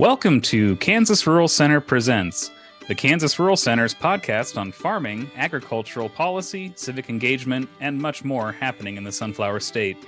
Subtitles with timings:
[0.00, 2.50] Welcome to Kansas Rural Center Presents,
[2.88, 8.96] the Kansas Rural Center's podcast on farming, agricultural policy, civic engagement, and much more happening
[8.96, 9.98] in the Sunflower State.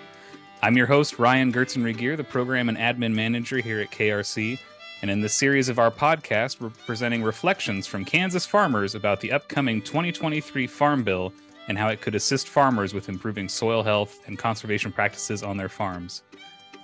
[0.62, 4.58] I'm your host, Ryan Gertzen the program and admin manager here at KRC.
[5.02, 9.32] And in this series of our podcast, we're presenting reflections from Kansas farmers about the
[9.32, 11.34] upcoming 2023 Farm Bill
[11.68, 15.68] and how it could assist farmers with improving soil health and conservation practices on their
[15.68, 16.22] farms.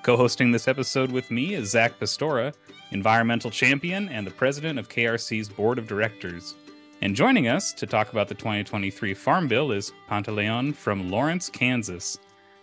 [0.08, 2.54] Co hosting this episode with me is Zach Pistora,
[2.92, 6.54] environmental champion and the president of KRC's board of directors.
[7.02, 12.18] And joining us to talk about the 2023 Farm Bill is Pantaleon from Lawrence, Kansas.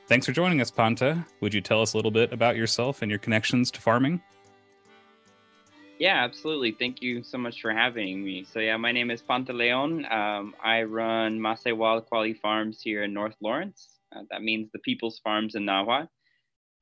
[0.07, 1.23] Thanks for joining us, Panta.
[1.41, 4.23] Would you tell us a little bit about yourself and your connections to farming?
[5.99, 6.71] Yeah, absolutely.
[6.71, 8.43] Thank you so much for having me.
[8.51, 10.11] So, yeah, my name is Pantaleon.
[10.11, 13.99] Um, I run Maseualkualli Farms here in North Lawrence.
[14.11, 16.07] Uh, that means the People's Farms in Nahua.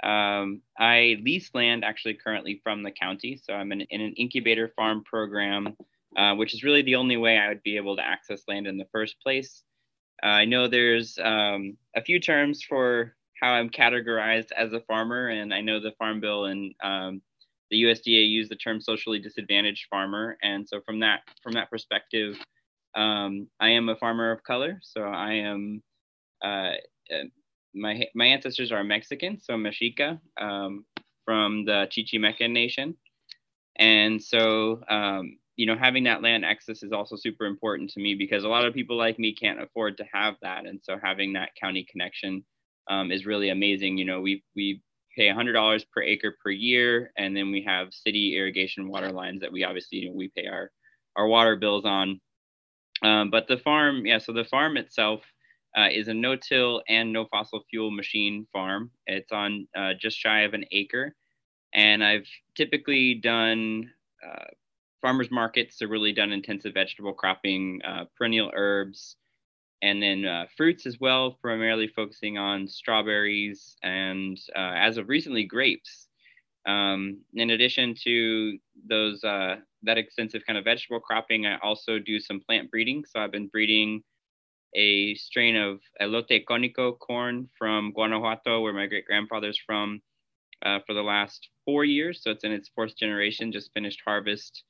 [0.04, 3.40] Um, I lease land actually currently from the county.
[3.42, 5.76] So I'm in, in an incubator farm program,
[6.18, 8.78] uh, which is really the only way I would be able to access land in
[8.78, 9.64] the first place.
[10.22, 15.28] Uh, I know there's um, a few terms for how I'm categorized as a farmer,
[15.30, 17.22] and I know the Farm Bill and um,
[17.70, 20.38] the USDA use the term socially disadvantaged farmer.
[20.42, 22.38] And so from that from that perspective,
[22.96, 24.80] um, I am a farmer of color.
[24.82, 25.82] So I am
[26.44, 26.74] uh,
[27.74, 30.86] my my ancestors are Mexican, so Mexica um,
[31.26, 32.96] from the Chichimeca Nation,
[33.78, 38.16] and so um, you know having that land access is also super important to me
[38.16, 41.34] because a lot of people like me can't afford to have that, and so having
[41.34, 42.44] that county connection
[42.90, 43.98] um, is really amazing.
[43.98, 44.82] You know, we we
[45.16, 49.52] pay $100 per acre per year, and then we have city irrigation water lines that
[49.52, 50.72] we obviously you know, we pay our
[51.16, 52.20] our water bills on.
[53.04, 55.22] Um, but the farm, yeah, so the farm itself
[55.76, 58.92] uh, is a no-till and no fossil fuel machine farm.
[59.08, 61.16] It's on uh, just shy of an acre,
[61.74, 63.90] and I've typically done
[64.26, 64.46] uh,
[65.02, 69.18] farmers markets, so really done intensive vegetable cropping, uh, perennial herbs,
[69.82, 75.44] and then uh, fruits as well, primarily focusing on strawberries and, uh, as of recently,
[75.44, 76.08] grapes.
[76.66, 82.40] Um, in addition to those that extensive kind of vegetable cropping, I also do some
[82.40, 83.04] plant breeding.
[83.06, 84.02] So I've been breeding
[84.76, 90.02] a strain of elote conico corn from Guanajuato, where my great grandfather's from,
[90.66, 92.22] uh, for the last four years.
[92.24, 94.64] So it's in its fourth generation, just finished harvest.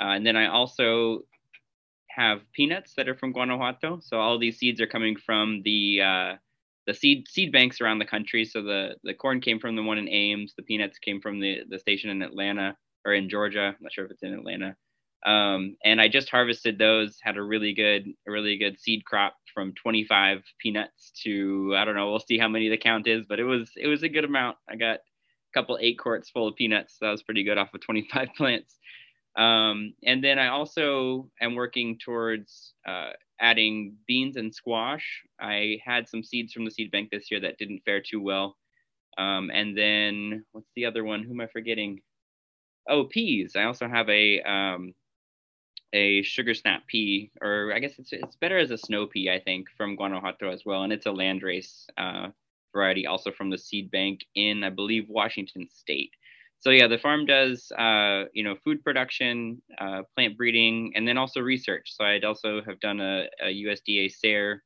[0.00, 1.24] Uh, and then I also
[2.10, 4.00] have peanuts that are from Guanajuato.
[4.02, 6.36] So all these seeds are coming from the uh,
[6.86, 8.44] the seed seed banks around the country.
[8.44, 10.54] So the the corn came from the one in Ames.
[10.56, 13.68] The peanuts came from the the station in Atlanta or in Georgia.
[13.68, 14.76] I'm not sure if it's in Atlanta.
[15.26, 17.18] Um, and I just harvested those.
[17.22, 21.96] Had a really good a really good seed crop from 25 peanuts to I don't
[21.96, 22.10] know.
[22.10, 24.56] We'll see how many the count is, but it was it was a good amount.
[24.68, 26.96] I got a couple eight quarts full of peanuts.
[26.98, 28.76] So that was pretty good off of 25 plants.
[29.36, 33.10] Um, and then I also am working towards uh,
[33.40, 35.22] adding beans and squash.
[35.40, 38.56] I had some seeds from the seed bank this year that didn't fare too well.
[39.18, 41.22] Um, and then what's the other one?
[41.22, 42.00] Who am I forgetting?
[42.88, 43.54] Oh, peas.
[43.56, 44.94] I also have a um,
[45.92, 49.40] a sugar snap pea, or I guess it's it's better as a snow pea, I
[49.40, 52.28] think, from Guanajuato as well, and it's a landrace uh,
[52.72, 56.12] variety, also from the seed bank in, I believe, Washington State.
[56.60, 61.18] So yeah, the farm does uh, you know food production, uh, plant breeding, and then
[61.18, 61.94] also research.
[61.96, 64.62] So I'd also have done a, a USDA SARE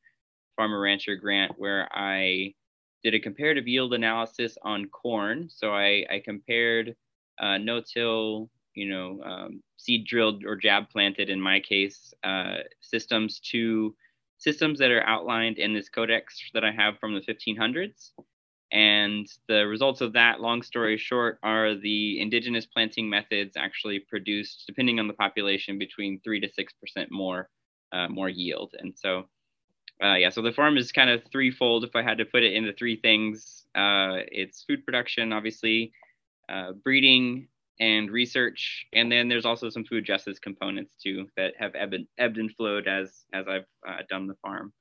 [0.57, 2.55] farmer rancher grant where I
[3.03, 5.49] did a comparative yield analysis on corn.
[5.51, 6.97] So I, I compared
[7.41, 13.41] uh, no-till you know, um, seed drilled or jab planted in my case, uh, systems
[13.51, 13.95] to
[14.39, 18.13] systems that are outlined in this codex that I have from the 1500s.
[18.73, 24.65] And the results of that, long story short, are the indigenous planting methods actually produced,
[24.67, 27.49] depending on the population, between three to six percent more
[27.93, 28.75] uh, more yield.
[28.79, 29.29] And so,
[30.03, 31.85] uh, yeah, so the farm is kind of threefold.
[31.85, 35.93] If I had to put it into three things, uh, it's food production, obviously,
[36.49, 37.47] uh, breeding,
[37.81, 38.87] and research.
[38.93, 42.87] And then there's also some food justice components too that have ebbed, ebbed and flowed
[42.89, 44.73] as as I've uh, done the farm.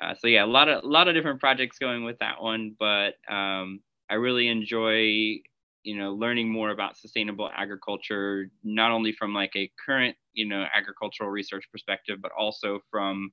[0.00, 2.76] Uh, so yeah, a lot of a lot of different projects going with that one,
[2.78, 3.80] but um,
[4.10, 5.40] I really enjoy
[5.84, 10.64] you know learning more about sustainable agriculture, not only from like a current you know
[10.74, 13.32] agricultural research perspective, but also from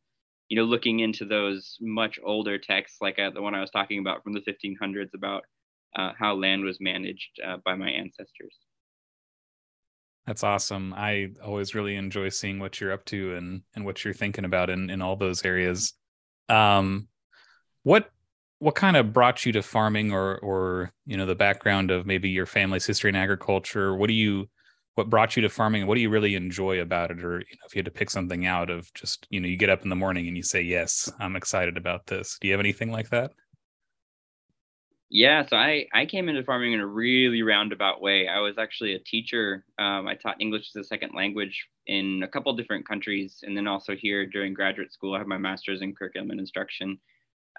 [0.49, 3.99] you know looking into those much older texts like uh, the one I was talking
[3.99, 5.43] about from the 1500s about
[5.95, 8.57] uh, how land was managed uh, by my ancestors.
[10.27, 10.93] That's awesome.
[10.95, 14.69] I always really enjoy seeing what you're up to and and what you're thinking about
[14.69, 15.93] in in all those areas.
[16.49, 17.07] Um,
[17.83, 18.09] what
[18.59, 22.29] what kind of brought you to farming, or or you know the background of maybe
[22.29, 23.95] your family's history in agriculture?
[23.95, 24.49] What do you
[24.95, 25.85] what brought you to farming?
[25.85, 27.23] What do you really enjoy about it?
[27.23, 29.57] Or you know, if you had to pick something out of just you know, you
[29.57, 32.53] get up in the morning and you say, "Yes, I'm excited about this." Do you
[32.53, 33.31] have anything like that?
[35.15, 38.27] Yeah, so I, I came into farming in a really roundabout way.
[38.27, 39.63] I was actually a teacher.
[39.79, 43.65] Um, I taught English as a second language in a couple different countries, and then
[43.65, 46.99] also here during graduate school, I have my master's in curriculum and instruction.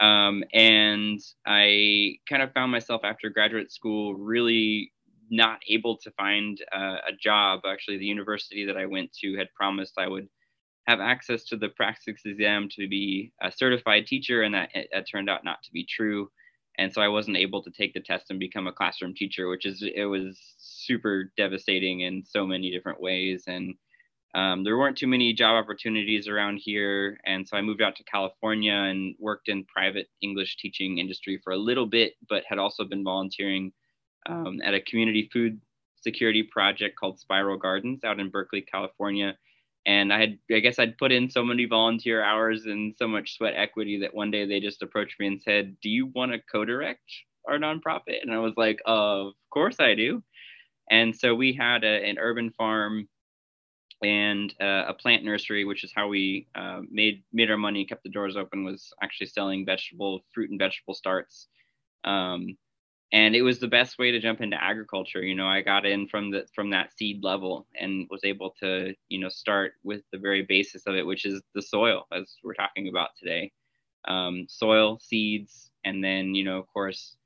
[0.03, 4.93] Um, and I kind of found myself after graduate school really
[5.31, 7.61] not able to find uh, a job.
[7.67, 10.29] Actually, the university that I went to had promised I would
[10.88, 15.31] have access to the praxis exam to be a certified teacher, and that it turned
[15.31, 16.31] out not to be true
[16.78, 19.64] and so I wasn't able to take the test and become a classroom teacher, which
[19.64, 23.44] is it was super devastating in so many different ways.
[23.46, 23.75] And
[24.34, 28.05] um, there weren't too many job opportunities around here, and so I moved out to
[28.05, 32.84] California and worked in private English teaching industry for a little bit, but had also
[32.84, 33.73] been volunteering
[34.28, 35.58] um, at a community food
[36.02, 39.37] security project called Spiral Gardens out in Berkeley, California
[39.87, 43.37] and I had I guess I'd put in so many volunteer hours and so much
[43.37, 46.41] sweat equity that one day they just approached me and said, "Do you want to
[46.53, 47.09] co-direct
[47.49, 50.23] our nonprofit?" And I was like, "Of course I do."
[50.91, 53.09] And so we had a, an urban farm
[54.03, 58.03] and uh, a plant nursery, which is how we uh, made made our money, kept
[58.03, 58.65] the doors open.
[58.65, 61.49] Was actually selling vegetable, fruit, and vegetable starts.
[62.05, 62.56] Um,
[63.12, 66.08] and it was the best way to jump into agriculture you know i got in
[66.08, 70.19] from the from that seed level and was able to you know start with the
[70.19, 73.53] very basis of it which is the soil as we're talking about today.
[74.08, 77.17] Um, soil seeds and then you know of course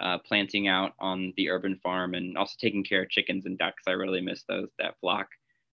[0.00, 3.82] uh, planting out on the urban farm and also taking care of chickens and ducks.
[3.88, 5.26] I really miss those that flock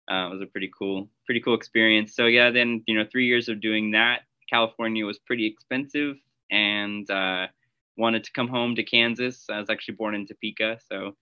[0.09, 2.15] uh, it was a pretty cool pretty cool experience.
[2.15, 6.17] So yeah then you know three years of doing that california was pretty expensive
[6.51, 7.47] and uh,
[7.97, 9.47] wanted to come home to Kansas.
[9.51, 11.17] I was actually born in Topeka, so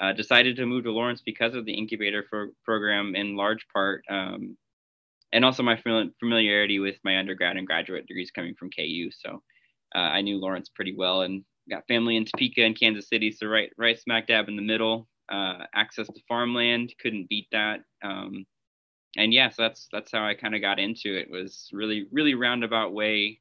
[0.00, 4.04] uh, decided to move to Lawrence because of the incubator for, program in large part,
[4.08, 4.56] um,
[5.32, 5.80] and also my
[6.20, 9.10] familiarity with my undergrad and graduate degrees coming from KU.
[9.10, 9.42] So
[9.94, 13.46] uh, I knew Lawrence pretty well, and got family in Topeka and Kansas City, so
[13.46, 15.08] right right smack dab in the middle.
[15.30, 17.80] Uh, access to farmland, couldn't beat that.
[18.04, 18.44] Um,
[19.16, 21.30] and yeah, so that's that's how I kind of got into it.
[21.30, 23.40] Was really really roundabout way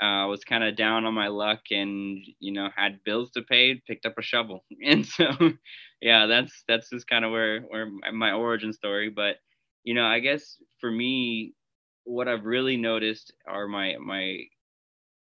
[0.00, 3.80] uh, was kind of down on my luck and you know had bills to pay
[3.86, 4.64] picked up a shovel.
[4.84, 5.28] And so
[6.00, 9.10] yeah that's that's just kind of where where my origin story.
[9.10, 9.36] But
[9.84, 11.54] you know i guess for me
[12.04, 14.38] what i've really noticed are my my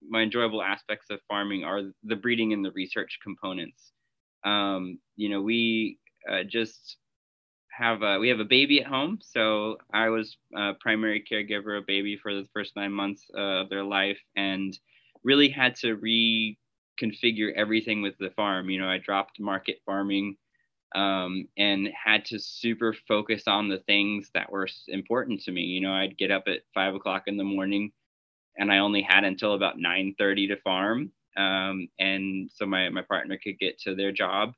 [0.09, 3.91] my enjoyable aspects of farming are the breeding and the research components.
[4.43, 6.97] Um, you know we uh, just
[7.71, 9.19] have a we have a baby at home.
[9.21, 13.83] So i was a primary caregiver of baby for the first nine months of their
[13.83, 14.77] life and
[15.23, 18.69] really had to reconfigure everything with the farm.
[18.69, 20.37] You know i dropped market farming
[20.93, 25.61] um, and had to super focus on the things that were important to me.
[25.61, 27.91] You know i'd get up at five o'clock in the morning
[28.57, 33.39] and i only had until about 9.30 to farm um, and so my, my partner
[33.41, 34.53] could get to their job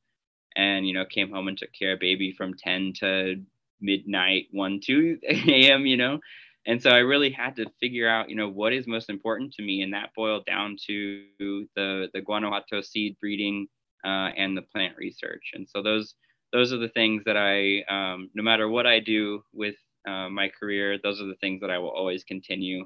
[0.56, 3.36] and you know came home and took care of baby from 10 to
[3.82, 6.20] midnight 1 2 a.m you know?
[6.66, 9.63] And so i really had to figure out you know what is most important to
[9.63, 13.68] me and that boiled down to the the guanajuato seed breeding
[14.06, 15.51] uh, and the plant research.
[15.54, 16.16] And so those
[16.51, 19.75] those are the things that i um, no matter what i do with
[20.08, 22.86] uh, my career those are the things that i will always continue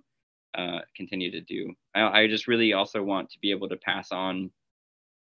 [0.57, 1.73] uh, continue to do.
[1.93, 4.49] I, I just really also want to be able to pass on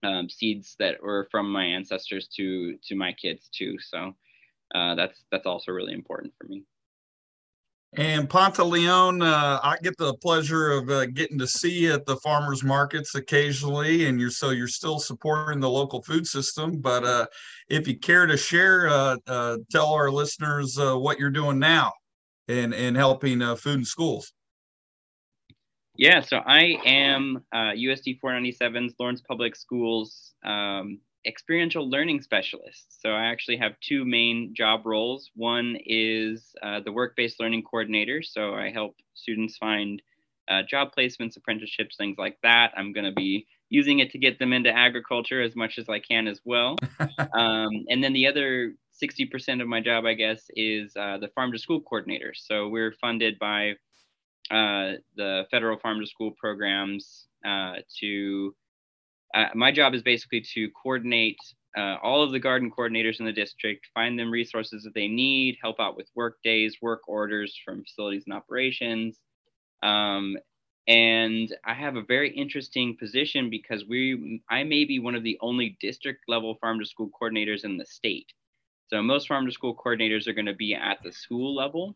[0.03, 3.79] um, seeds that were from my ancestors to to my kids too.
[3.81, 4.15] So
[4.75, 6.65] uh, that's that's also really important for me.
[7.95, 12.17] And Pantaleon, uh, I get the pleasure of uh, getting to see you at the
[12.19, 16.81] farmers markets occasionally, and you're so you're still supporting the local food system.
[16.81, 17.27] But uh,
[17.71, 21.93] if you care to share, uh, uh, tell our listeners uh, what you're doing now
[22.47, 24.35] and and helping food in schools.
[25.99, 33.03] Yeah, so I am uh, USD 497's Lawrence Public Schools um, experiential learning specialist.
[33.03, 35.29] So I actually have two main job roles.
[35.35, 38.23] One is uh, the work-based learning coordinator.
[38.23, 40.01] So I help students find
[40.49, 42.71] uh, job placements, apprenticeships, things like that.
[42.77, 45.99] I'm going to be using it to get them into agriculture as much as I
[45.99, 46.77] can as well.
[47.35, 51.51] um, and then the other 60% of my job, I guess, is uh, the farm
[51.51, 52.35] to school coordinator.
[52.35, 53.75] So we're funded by
[54.51, 58.55] uh, the federal farm to school programs uh, to
[59.35, 61.39] uh, my job is basically to coordinate
[61.77, 65.59] uh, all of the garden coordinators in the district, find them resources that they need,
[65.63, 69.19] help out with work days, work orders from facilities and operations.
[69.83, 70.37] Um,
[70.89, 75.39] and I have a very interesting position because we, I may be one of the
[75.43, 78.33] only district level farm to school coordinators in the state.
[78.89, 81.95] So most farm to school coordinators are going to be at the school level.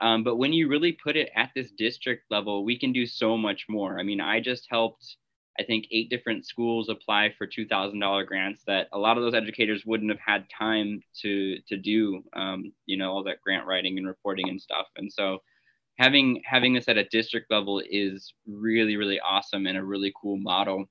[0.00, 3.36] Um, but when you really put it at this district level, we can do so
[3.36, 3.98] much more.
[3.98, 5.16] I mean, I just helped,
[5.60, 9.84] I think, eight different schools apply for $2,000 grants that a lot of those educators
[9.86, 14.06] wouldn't have had time to to do, um, you know, all that grant writing and
[14.06, 14.86] reporting and stuff.
[14.96, 15.38] And so
[15.98, 20.36] having having this at a district level is really really awesome and a really cool
[20.36, 20.86] model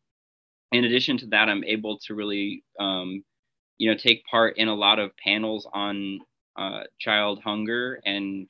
[0.72, 3.24] in addition to that i'm able to really um,
[3.78, 6.20] you know take part in a lot of panels on
[6.58, 8.48] uh, child hunger and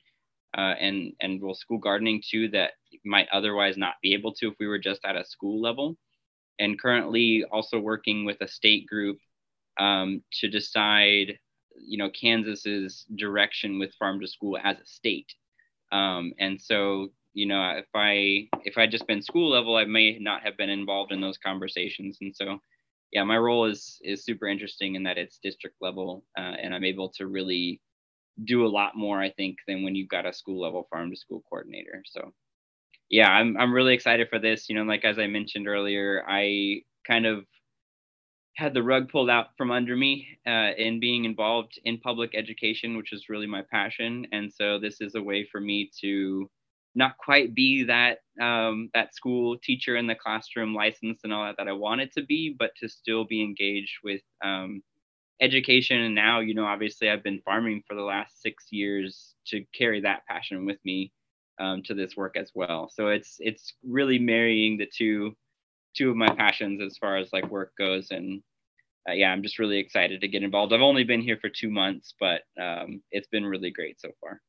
[0.56, 2.72] uh, and and well school gardening too that
[3.04, 5.96] might otherwise not be able to if we were just at a school level
[6.58, 9.18] and currently also working with a state group
[9.78, 11.38] um, to decide
[11.76, 15.32] you know kansas's direction with farm to school as a state
[15.92, 20.18] um, and so, you know, if I if I'd just been school level, I may
[20.18, 22.18] not have been involved in those conversations.
[22.20, 22.58] And so,
[23.12, 26.84] yeah, my role is is super interesting in that it's district level, uh, and I'm
[26.84, 27.80] able to really
[28.44, 31.16] do a lot more, I think, than when you've got a school level farm to
[31.16, 32.02] school coordinator.
[32.06, 32.32] So,
[33.10, 34.68] yeah, I'm I'm really excited for this.
[34.68, 37.44] You know, like as I mentioned earlier, I kind of
[38.56, 42.96] had the rug pulled out from under me uh, in being involved in public education,
[42.96, 44.26] which is really my passion.
[44.32, 46.50] And so this is a way for me to
[46.94, 51.56] not quite be that um, that school teacher in the classroom, licensed and all that
[51.58, 54.82] that I wanted to be, but to still be engaged with um,
[55.40, 56.00] education.
[56.00, 60.00] And now, you know, obviously, I've been farming for the last six years to carry
[60.02, 61.12] that passion with me
[61.58, 62.90] um, to this work as well.
[62.92, 65.36] So it's it's really marrying the two
[65.96, 68.42] two of my passions as far as like work goes and
[69.08, 71.70] uh, yeah i'm just really excited to get involved i've only been here for two
[71.70, 74.40] months but um, it's been really great so far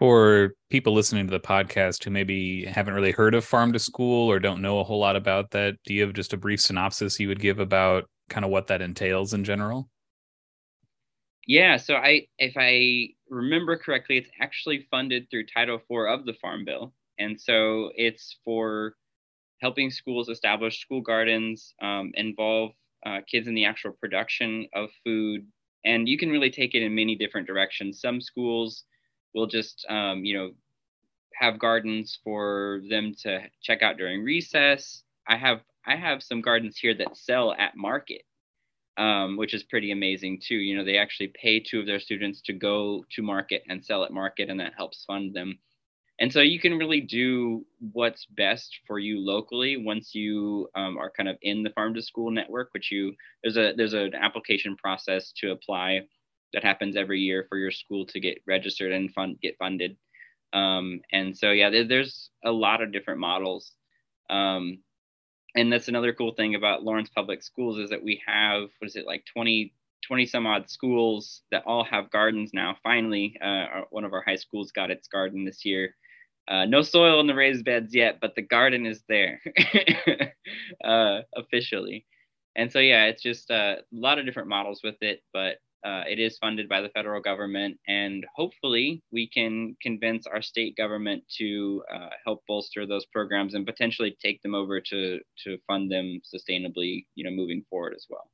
[0.00, 4.28] for people listening to the podcast who maybe haven't really heard of farm to school
[4.28, 7.20] or don't know a whole lot about that do you have just a brief synopsis
[7.20, 9.88] you would give about kind of what that entails in general
[11.46, 16.34] yeah so i if i remember correctly it's actually funded through title iv of the
[16.40, 18.94] farm bill and so it's for
[19.60, 22.72] helping schools establish school gardens, um, involve
[23.06, 25.46] uh, kids in the actual production of food.
[25.84, 28.00] And you can really take it in many different directions.
[28.00, 28.84] Some schools
[29.34, 30.52] will just, um, you know,
[31.34, 35.02] have gardens for them to check out during recess.
[35.28, 38.22] I have I have some gardens here that sell at market,
[38.98, 40.56] um, which is pretty amazing too.
[40.56, 44.04] You know, they actually pay two of their students to go to market and sell
[44.04, 45.58] at market, and that helps fund them
[46.20, 51.10] and so you can really do what's best for you locally once you um, are
[51.10, 54.76] kind of in the farm to school network which you there's a there's an application
[54.76, 56.00] process to apply
[56.52, 59.96] that happens every year for your school to get registered and fund get funded.
[60.52, 63.72] Um, and so yeah there, there's a lot of different models.
[64.28, 64.78] Um,
[65.56, 68.96] and that's another cool thing about lawrence public schools is that we have what is
[68.96, 69.72] it like 20
[70.06, 72.76] 20 some odd schools that all have gardens now.
[72.82, 75.94] Finally uh, one of our high schools got its garden this year.
[76.48, 79.40] Uh, no soil in the raised beds yet, but the garden is there
[80.84, 82.04] uh, officially.
[82.56, 86.02] And so, yeah, it's just uh, a lot of different models with it, but uh,
[86.08, 87.78] it is funded by the federal government.
[87.88, 93.66] And hopefully, we can convince our state government to uh, help bolster those programs and
[93.66, 98.30] potentially take them over to, to fund them sustainably, you know, moving forward as well.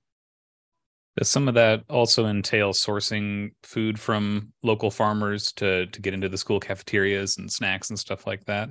[1.17, 6.29] Does some of that also entail sourcing food from local farmers to to get into
[6.29, 8.69] the school cafeterias and snacks and stuff like that?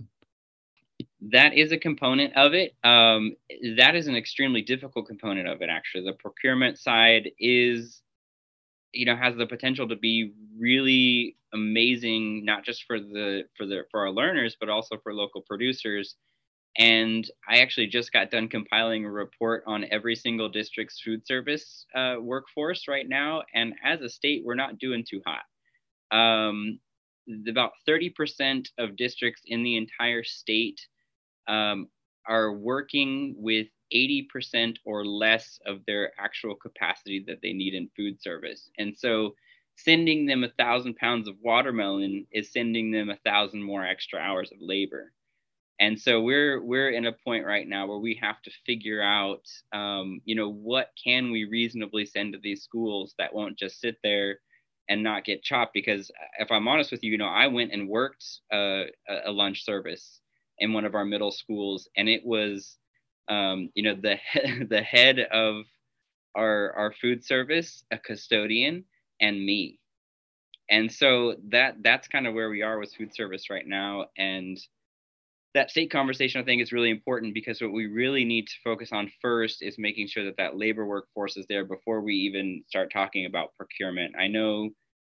[1.31, 2.75] That is a component of it.
[2.83, 3.35] Um,
[3.77, 5.69] that is an extremely difficult component of it.
[5.69, 8.01] Actually, the procurement side is,
[8.95, 13.83] you know, has the potential to be really amazing, not just for the for the
[13.91, 16.15] for our learners, but also for local producers
[16.77, 21.85] and I actually just got done compiling a report on every single district's food service
[21.95, 23.43] uh, workforce right now.
[23.53, 25.43] And as a state, we're not doing too hot.
[26.11, 26.79] Um,
[27.47, 30.79] about 30% of districts in the entire state
[31.47, 31.87] um,
[32.27, 38.21] are working with 80% or less of their actual capacity that they need in food
[38.21, 38.69] service.
[38.77, 39.35] And so
[39.75, 44.51] sending them a thousand pounds of watermelon is sending them a thousand more extra hours
[44.51, 45.11] of labor
[45.79, 49.41] and so we're we're in a point right now where we have to figure out
[49.73, 53.97] um, you know what can we reasonably send to these schools that won't just sit
[54.03, 54.39] there
[54.87, 57.89] and not get chopped because if i'm honest with you you know i went and
[57.89, 58.83] worked uh,
[59.25, 60.21] a lunch service
[60.59, 62.77] in one of our middle schools and it was
[63.29, 64.17] um, you know the
[64.69, 65.65] the head of
[66.35, 68.85] our our food service a custodian
[69.21, 69.79] and me
[70.69, 74.59] and so that that's kind of where we are with food service right now and
[75.55, 78.91] that state conversation, I think, is really important because what we really need to focus
[78.91, 82.91] on first is making sure that that labor workforce is there before we even start
[82.93, 84.15] talking about procurement.
[84.19, 84.69] I know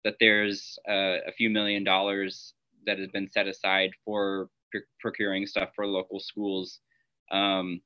[0.05, 2.55] that there's uh, a few million dollars
[2.87, 6.81] that has been set aside for pr- procuring stuff for local schools.
[7.31, 7.81] Um,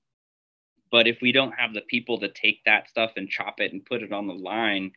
[0.95, 3.85] but if we don't have the people to take that stuff and chop it and
[3.85, 4.93] put it on the line,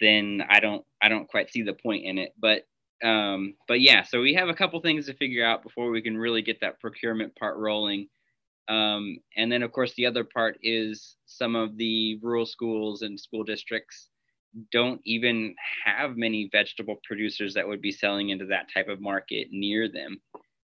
[0.00, 2.34] then I don't I don't quite see the point in it.
[2.36, 2.66] But
[3.06, 6.18] um, but yeah, so we have a couple things to figure out before we can
[6.18, 8.08] really get that procurement part rolling.
[8.68, 13.18] Um, and then, of course, the other part is some of the rural schools and
[13.18, 14.08] school districts
[14.72, 15.54] don't even
[15.86, 20.20] have many vegetable producers that would be selling into that type of market near them.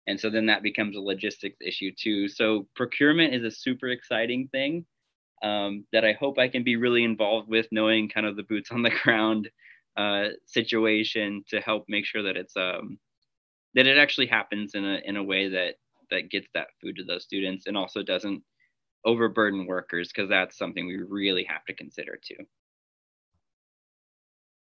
[0.07, 2.29] And so then that becomes a logistics issue too.
[2.29, 4.87] So procurement is a super exciting thing
[5.43, 8.71] um, that I hope I can be really involved with, knowing kind of the boots
[8.71, 9.51] on the ground
[9.97, 12.99] uh, situation to help make sure that it's um,
[13.75, 15.75] that it actually happens in a in a way that
[16.11, 18.43] that gets that food to those students and also doesn't
[19.05, 22.45] overburden workers because that's something we really have to consider too.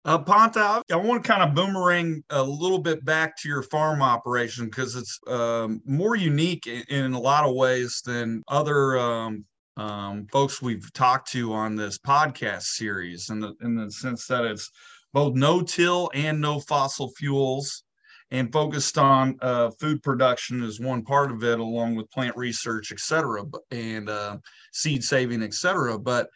[0.02, 4.00] Uh, Panta, I want to kind of boomerang a little bit back to your farm
[4.00, 9.44] operation because it's um, more unique in, in, a lot of ways than other um,
[9.76, 14.44] um, folks we've talked to on this podcast series, in the in the sense that
[14.44, 14.70] it's
[15.12, 17.84] both no till and no fossil fuels
[18.30, 22.90] and focused on uh, food production is one part of it, along with plant research,
[22.92, 24.38] et cetera, and uh,
[24.72, 25.98] seed saving, et cetera.
[25.98, 26.28] But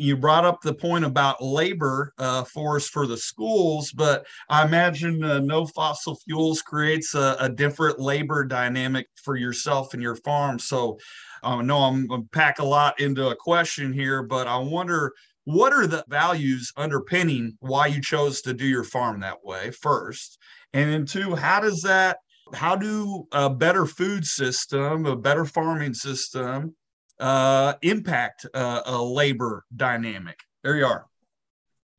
[0.00, 5.22] you brought up the point about labor uh, force for the schools, but I imagine
[5.22, 10.58] uh, no fossil fuels creates a, a, different labor dynamic for yourself and your farm.
[10.58, 10.98] So
[11.42, 15.12] I know I'm going to pack a lot into a question here, but I wonder
[15.44, 20.38] what are the values underpinning why you chose to do your farm that way first
[20.74, 22.18] and then two how does that
[22.52, 26.74] how do a better food system a better farming system
[27.20, 31.06] uh, impact uh, a labor dynamic there you are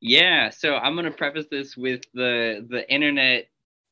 [0.00, 3.46] yeah so i'm going to preface this with the the internet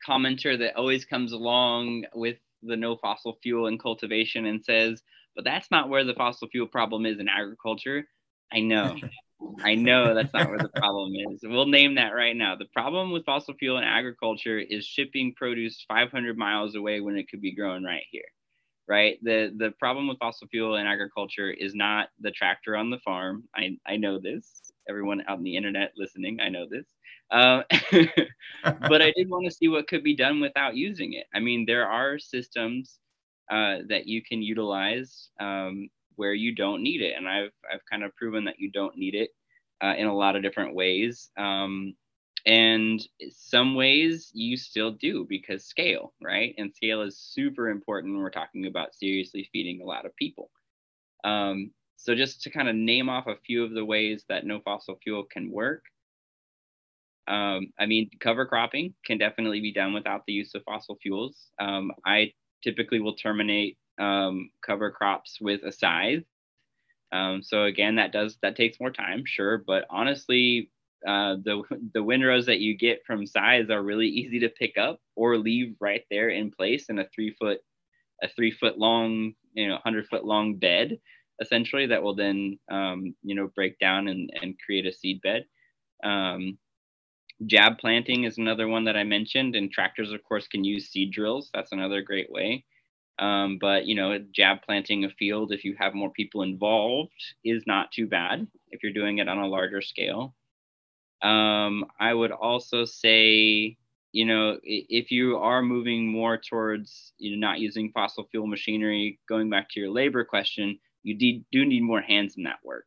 [0.07, 5.03] commenter that always comes along with the no fossil fuel and cultivation and says
[5.35, 8.05] but that's not where the fossil fuel problem is in agriculture
[8.53, 8.97] i know
[9.63, 11.41] I know that's not where the problem is.
[11.43, 12.57] We'll name that right now.
[12.57, 17.29] The problem with fossil fuel in agriculture is shipping produce 500 miles away when it
[17.29, 18.25] could be grown right here.
[18.89, 19.19] Right.
[19.23, 23.45] The the problem with fossil fuel in agriculture is not the tractor on the farm.
[23.55, 24.73] I, I know this.
[24.89, 26.87] Everyone out in the internet listening, I know this.
[27.31, 27.63] Uh,
[28.63, 31.27] but I did want to see what could be done without using it.
[31.33, 32.99] I mean, there are systems
[33.51, 37.15] uh, that you can utilize um, where you don't need it.
[37.17, 39.31] And I've, I've kind of proven that you don't need it
[39.83, 41.31] uh, in a lot of different ways.
[41.37, 41.95] Um,
[42.47, 43.01] and
[43.31, 46.55] some ways you still do because scale, right?
[46.59, 50.51] And scale is super important when we're talking about seriously feeding a lot of people.
[51.25, 54.61] Um, so just to kind of name off a few of the ways that no
[54.61, 55.85] fossil fuel can work.
[57.29, 61.51] Um, I mean, cover cropping can definitely be done without the use of fossil fuels.
[61.61, 62.33] Um, I
[62.65, 66.25] typically will terminate um, cover crops with a scythe.
[67.13, 70.71] Um, so again, that does that takes more time, sure, but honestly,
[71.07, 71.63] uh, the
[71.95, 75.77] the windrows that you get from size are really easy to pick up or leave
[75.81, 77.59] right there in place in a three foot
[78.23, 80.99] a three foot long you know hundred foot long bed
[81.41, 85.45] essentially that will then um, you know break down and, and create a seed bed.
[86.05, 86.59] Um,
[87.47, 91.13] jab planting is another one that I mentioned, and tractors of course can use seed
[91.13, 91.51] drills.
[91.53, 92.65] That's another great way.
[93.19, 97.13] Um, but you know, jab planting a field if you have more people involved
[97.45, 100.35] is not too bad if you're doing it on a larger scale.
[101.23, 103.77] Um, I would also say,
[104.13, 109.19] you know, if you are moving more towards you know not using fossil fuel machinery,
[109.29, 112.87] going back to your labor question, you de- do need more hands in that work.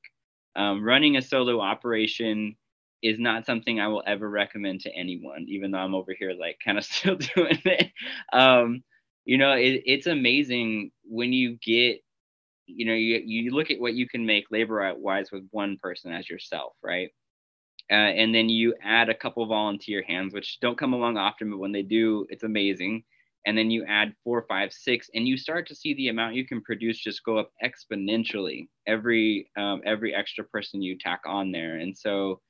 [0.55, 2.55] Um, running a solo operation
[3.01, 6.57] is not something I will ever recommend to anyone, even though I'm over here like
[6.63, 7.91] kind of still doing it.
[8.31, 8.83] Um,
[9.25, 11.99] you know it, it's amazing when you get
[12.65, 16.11] you know you, you look at what you can make labor wise with one person
[16.11, 17.09] as yourself right
[17.93, 21.59] uh, and then you add a couple volunteer hands which don't come along often but
[21.59, 23.03] when they do it's amazing
[23.45, 26.45] and then you add four five six and you start to see the amount you
[26.45, 31.77] can produce just go up exponentially every um, every extra person you tack on there
[31.77, 32.41] and so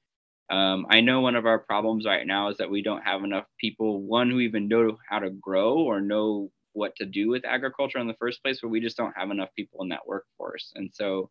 [0.50, 3.46] um, I know one of our problems right now is that we don't have enough
[3.60, 8.00] people, one who even know how to grow or know what to do with agriculture
[8.00, 10.72] in the first place, but we just don't have enough people in that workforce.
[10.76, 11.30] And so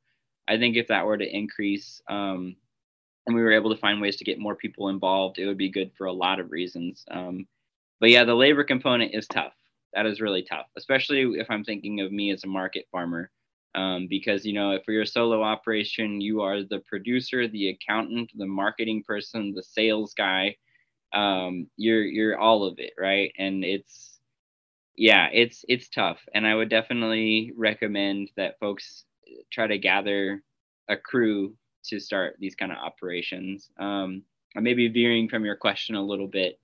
[0.48, 2.56] I think if that were to increase um,
[3.26, 5.70] and we were able to find ways to get more people involved, it would be
[5.70, 7.04] good for a lot of reasons.
[7.10, 7.46] Um,
[8.00, 9.52] but yeah, the labor component is tough.
[9.94, 13.30] that is really tough, especially if I'm thinking of me as a market farmer.
[13.74, 18.30] Um, because you know if you're a solo operation you are the producer the accountant
[18.34, 20.56] the marketing person the sales guy
[21.14, 24.18] um, you're you're all of it right and it's
[24.94, 29.04] yeah it's it's tough and i would definitely recommend that folks
[29.50, 30.42] try to gather
[30.90, 34.22] a crew to start these kind of operations um,
[34.56, 36.58] i may be veering from your question a little bit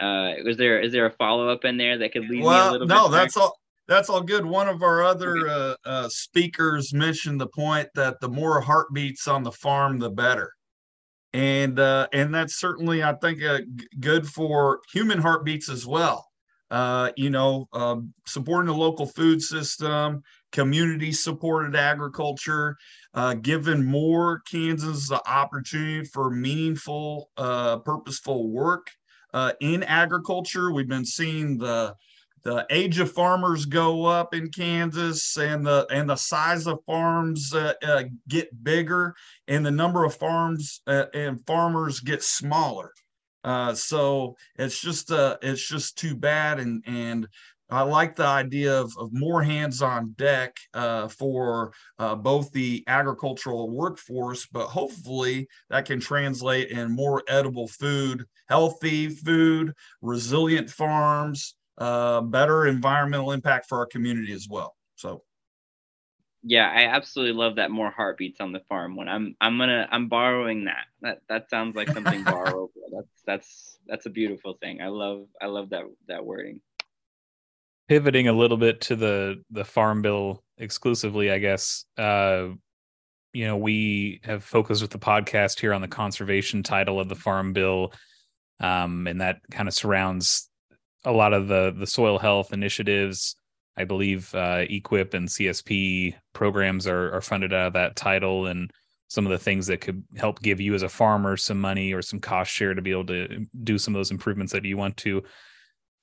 [0.00, 2.68] uh, was there is there a follow up in there that could lead well, me
[2.68, 3.58] a little no, that's all.
[3.88, 4.44] That's all good.
[4.44, 9.42] One of our other uh, uh, speakers mentioned the point that the more heartbeats on
[9.42, 10.52] the farm, the better,
[11.32, 13.60] and uh, and that's certainly, I think, uh,
[13.98, 16.26] good for human heartbeats as well.
[16.70, 22.76] Uh, you know, um, supporting the local food system, community supported agriculture,
[23.18, 23.34] uh,
[23.82, 27.30] more Kansans the opportunity for meaningful,
[27.84, 28.90] purposeful work
[29.34, 30.72] uh, in agriculture.
[30.72, 31.94] We've been seeing the
[32.44, 37.52] the age of farmers go up in Kansas, and the and the size of farms
[37.52, 39.14] uh, uh, get bigger,
[39.48, 42.92] and the number of farms uh, and farmers get smaller.
[43.44, 47.28] Uh, so it's just uh, it's just too bad, and and
[47.70, 52.82] I like the idea of, of more hands on deck uh, for uh, both the
[52.86, 61.56] agricultural workforce, but hopefully that can translate in more edible food, healthy food, resilient farms,
[61.76, 64.74] uh, better environmental impact for our community as well.
[64.96, 65.22] So.
[66.44, 69.08] Yeah, I absolutely love that more heartbeats on the farm one.
[69.08, 70.86] I'm I'm gonna I'm borrowing that.
[71.02, 72.70] That that sounds like something borrowable.
[72.92, 74.80] That's that's that's a beautiful thing.
[74.80, 76.60] I love I love that that wording
[77.88, 82.48] pivoting a little bit to the the farm bill exclusively i guess uh
[83.32, 87.14] you know we have focused with the podcast here on the conservation title of the
[87.14, 87.92] farm bill
[88.60, 90.48] um and that kind of surrounds
[91.04, 93.36] a lot of the the soil health initiatives.
[93.76, 98.70] I believe uh EQIP and csp programs are are funded out of that title and
[99.06, 102.02] some of the things that could help give you as a farmer some money or
[102.02, 104.96] some cost share to be able to do some of those improvements that you want
[104.98, 105.22] to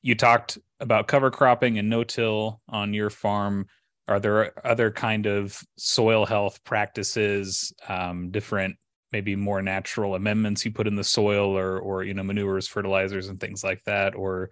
[0.06, 3.65] you talked about cover cropping and no-till on your farm.
[4.08, 8.76] Are there other kind of soil health practices, um, different
[9.12, 13.30] maybe more natural amendments you put in the soil, or or you know manures, fertilizers,
[13.30, 14.52] and things like that, or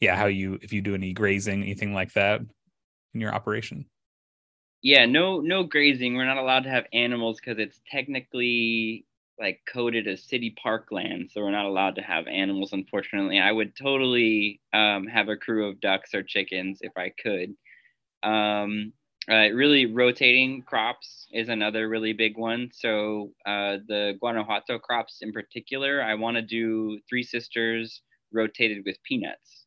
[0.00, 2.42] yeah, how you if you do any grazing, anything like that
[3.14, 3.86] in your operation?
[4.82, 6.16] Yeah, no no grazing.
[6.16, 9.06] We're not allowed to have animals because it's technically
[9.42, 12.72] like coded as city parkland, so we're not allowed to have animals.
[12.72, 17.54] Unfortunately, I would totally um, have a crew of ducks or chickens if I could.
[18.22, 18.92] Um,
[19.28, 22.70] uh, really, rotating crops is another really big one.
[22.72, 28.00] So uh, the Guanajuato crops in particular, I want to do Three Sisters
[28.32, 29.66] rotated with peanuts.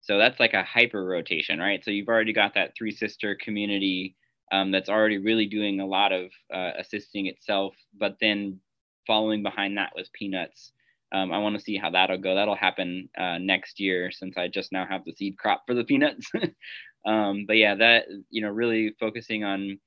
[0.00, 1.84] So that's like a hyper rotation, right?
[1.84, 4.16] So you've already got that Three Sister community
[4.52, 8.60] um, that's already really doing a lot of uh, assisting itself, but then
[9.08, 10.72] following behind that was peanuts.
[11.12, 12.36] Um, I want to see how that'll go.
[12.36, 15.84] That'll happen uh, next year since I just now have the seed crop for the
[15.84, 16.30] peanuts.
[17.06, 19.80] um, but yeah, that you know, really focusing on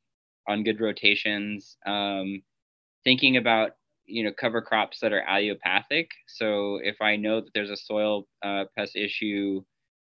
[0.49, 2.41] on good rotations, um,
[3.03, 3.71] thinking about
[4.05, 6.07] you know cover crops that are allelopathic.
[6.27, 9.63] So if I know that there's a soil uh, pest issue,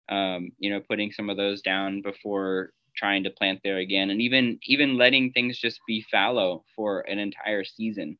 [0.10, 4.21] um, you know, putting some of those down before trying to plant there again, and
[4.21, 8.17] even even letting things just be fallow for an entire season.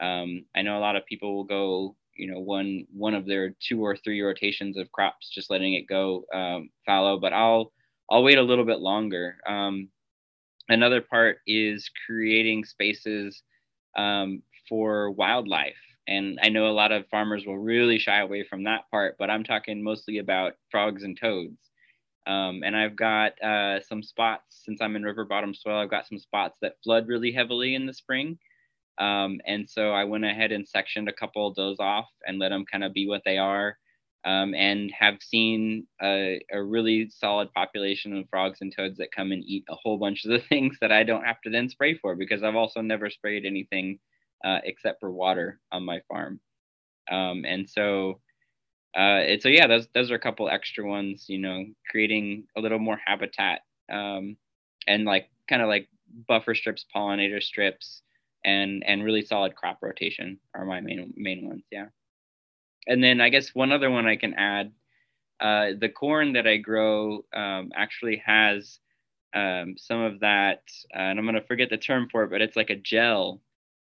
[0.00, 3.54] Um, I know a lot of people will go, you know, one one of their
[3.60, 7.18] two or three rotations of crops, just letting it go um, fallow.
[7.18, 7.72] But I'll
[8.10, 9.36] I'll wait a little bit longer.
[9.46, 9.88] Um,
[10.68, 13.42] another part is creating spaces
[13.96, 15.76] um, for wildlife.
[16.06, 19.28] And I know a lot of farmers will really shy away from that part, but
[19.28, 21.58] I'm talking mostly about frogs and toads.
[22.26, 26.06] Um, and I've got uh, some spots, since I'm in river bottom soil, I've got
[26.06, 28.38] some spots that flood really heavily in the spring.
[28.98, 32.48] Um, and so I went ahead and sectioned a couple of those off and let
[32.48, 33.78] them kind of be what they are.
[34.24, 39.30] Um, and have seen a, a, really solid population of frogs and toads that come
[39.30, 41.96] and eat a whole bunch of the things that I don't have to then spray
[41.96, 44.00] for because I've also never sprayed anything
[44.44, 46.40] uh, except for water on my farm.
[47.10, 48.20] Um, and so,
[48.98, 51.26] uh, it, so yeah, those those are a couple extra ones.
[51.28, 54.36] You know, creating a little more habitat um,
[54.86, 55.88] and like kind of like
[56.26, 58.02] buffer strips, pollinator strips
[58.44, 61.64] and and really solid crop rotation are my main main ones.
[61.70, 61.86] Yeah,
[62.86, 64.72] and then I guess one other one I can add.
[65.40, 68.80] Uh, the corn that I grow um, actually has
[69.34, 70.62] um, some of that,
[70.94, 73.40] uh, and I'm gonna forget the term for it, but it's like a gel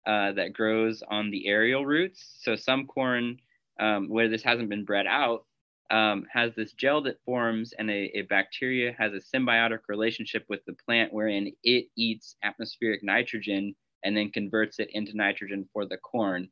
[0.07, 2.37] uh, that grows on the aerial roots.
[2.41, 3.39] So some corn
[3.81, 5.45] um, where this hasn't been bred out,
[5.91, 10.65] um, has this gel that forms, and a, a, bacteria has a symbiotic relationship with
[10.65, 15.97] the plant wherein it eats atmospheric nitrogen and then converts it into nitrogen for the
[15.97, 16.49] corn.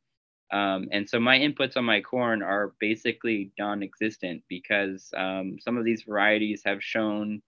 [0.53, 5.85] Um, and so my inputs on my corn are basically non-existent because um, some of
[5.85, 7.41] these varieties have shown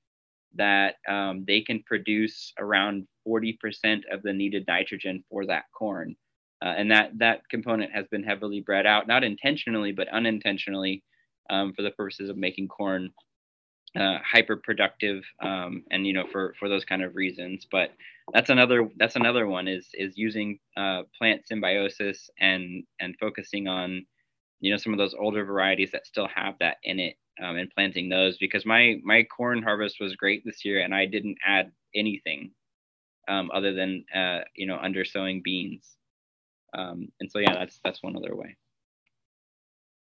[0.55, 6.15] that um, they can produce around 40% of the needed nitrogen for that corn.
[6.63, 11.03] Uh, and that, that component has been heavily bred out, not intentionally, but unintentionally
[11.51, 13.11] um, for the purposes of making corn
[13.99, 17.67] uh, hyper productive um, and you know for for those kind of reasons.
[17.71, 17.91] But
[18.33, 24.07] that's another that's another one is is using uh, plant symbiosis and and focusing on
[24.61, 27.71] you know some of those older varieties that still have that in it um, and
[27.71, 28.39] planting those.
[28.39, 32.53] Because my my corn harvest was great this year and I didn't add anything
[33.29, 35.97] um, other than uh, you know under sowing beans.
[36.75, 38.57] Um, and so yeah that's that's one other way.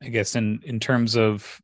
[0.02, 1.62] I guess in in terms of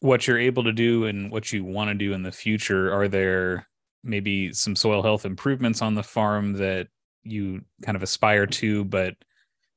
[0.00, 3.08] what you're able to do and what you want to do in the future, are
[3.08, 3.66] there
[4.02, 6.88] maybe some soil health improvements on the farm that
[7.22, 9.14] you kind of aspire to, but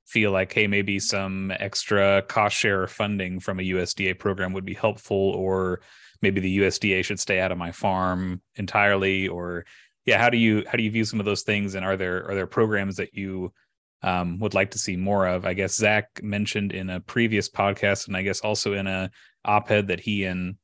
[0.05, 4.73] feel like, hey, maybe some extra cost share funding from a USDA program would be
[4.73, 5.81] helpful, or
[6.21, 9.65] maybe the USDA should stay out of my farm entirely, or
[10.05, 12.29] yeah, how do you how do you view some of those things, and are there
[12.29, 13.53] are there programs that you
[14.01, 15.45] um, would like to see more of?
[15.45, 19.09] I guess Zach mentioned in a previous podcast, and I guess also in a
[19.45, 20.55] op-ed that he and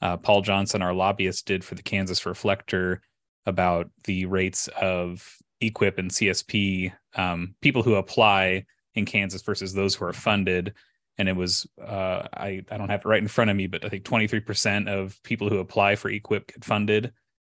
[0.00, 3.02] uh, Paul Johnson, our lobbyist, did for the Kansas Reflector
[3.46, 9.94] about the rates of EQIP and CSP um, people who apply in Kansas versus those
[9.94, 10.74] who are funded.
[11.16, 13.84] And it was uh, I I don't have it right in front of me, but
[13.84, 17.12] I think 23% of people who apply for EQIP get funded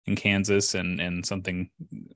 [0.08, 1.70] in Kansas, and and something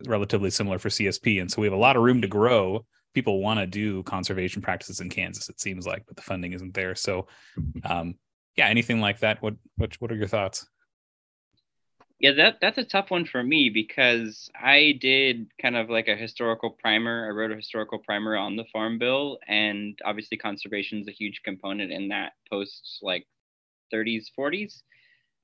[0.08, 1.40] relatively similar for CSP.
[1.40, 2.84] And so we have a lot of room to grow.
[3.14, 6.74] People want to do conservation practices in Kansas, it seems like, but the funding isn't
[6.74, 6.96] there.
[6.96, 7.28] So
[7.84, 8.16] um,
[8.56, 9.42] yeah, anything like that.
[9.42, 10.68] What what what are your thoughts?
[12.20, 16.16] Yeah, that that's a tough one for me because I did kind of like a
[16.16, 17.28] historical primer.
[17.28, 21.42] I wrote a historical primer on the farm bill, and obviously conservation is a huge
[21.44, 23.28] component in that post like
[23.94, 24.82] 30s, 40s.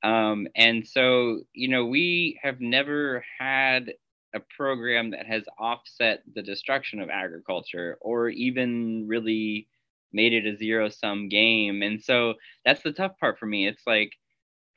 [0.04, 3.94] Um, and so, you know, we have never had
[4.34, 9.68] a program that has offset the destruction of agriculture or even really
[10.14, 11.82] made it a zero sum game.
[11.82, 13.68] And so that's the tough part for me.
[13.68, 14.14] It's like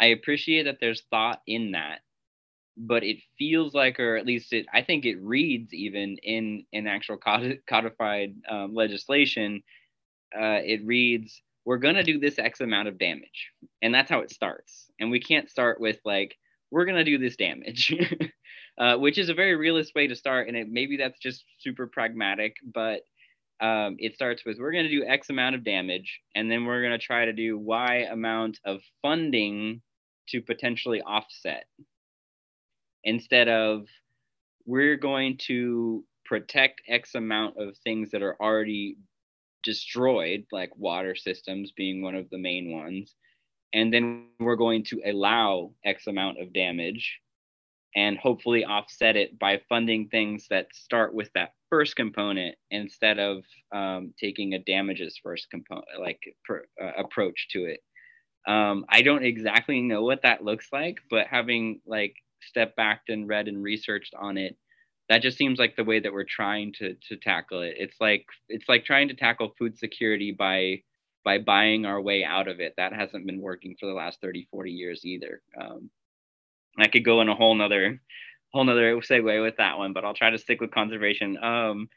[0.01, 2.01] I appreciate that there's thought in that,
[2.77, 6.87] but it feels like, or at least it, I think it reads even in in
[6.87, 7.19] actual
[7.69, 9.63] codified um, legislation.
[10.37, 13.51] Uh, it reads, "We're gonna do this X amount of damage,"
[13.83, 14.91] and that's how it starts.
[15.01, 16.37] And we can't start with like,
[16.71, 17.95] "We're gonna do this damage."
[18.79, 21.87] uh, which is a very realist way to start, and it, maybe that's just super
[21.87, 23.03] pragmatic, but
[23.61, 26.83] um, it starts with we're going to do X amount of damage, and then we're
[26.83, 29.81] going to try to do Y amount of funding
[30.29, 31.65] to potentially offset.
[33.05, 33.87] Instead of
[34.67, 38.97] we're going to protect X amount of things that are already
[39.63, 43.15] destroyed, like water systems being one of the main ones.
[43.73, 47.19] And then we're going to allow X amount of damage
[47.97, 53.45] and hopefully offset it by funding things that start with that first component instead of
[53.75, 57.81] um, taking a damages first component like uh, approach to it.
[58.47, 63.27] Um, i don't exactly know what that looks like but having like stepped back and
[63.27, 64.59] read and researched on it
[65.09, 67.75] that just seems like the way that we're trying to to tackle it.
[67.79, 70.83] It's like it's like trying to tackle food security by
[71.25, 72.75] by buying our way out of it.
[72.77, 75.43] That hasn't been working for the last 30 40 years either.
[75.61, 75.91] Um,
[76.79, 78.01] I could go in a whole nother
[78.53, 81.37] whole nother segue with that one, but I'll try to stick with conservation.
[81.43, 81.89] Um,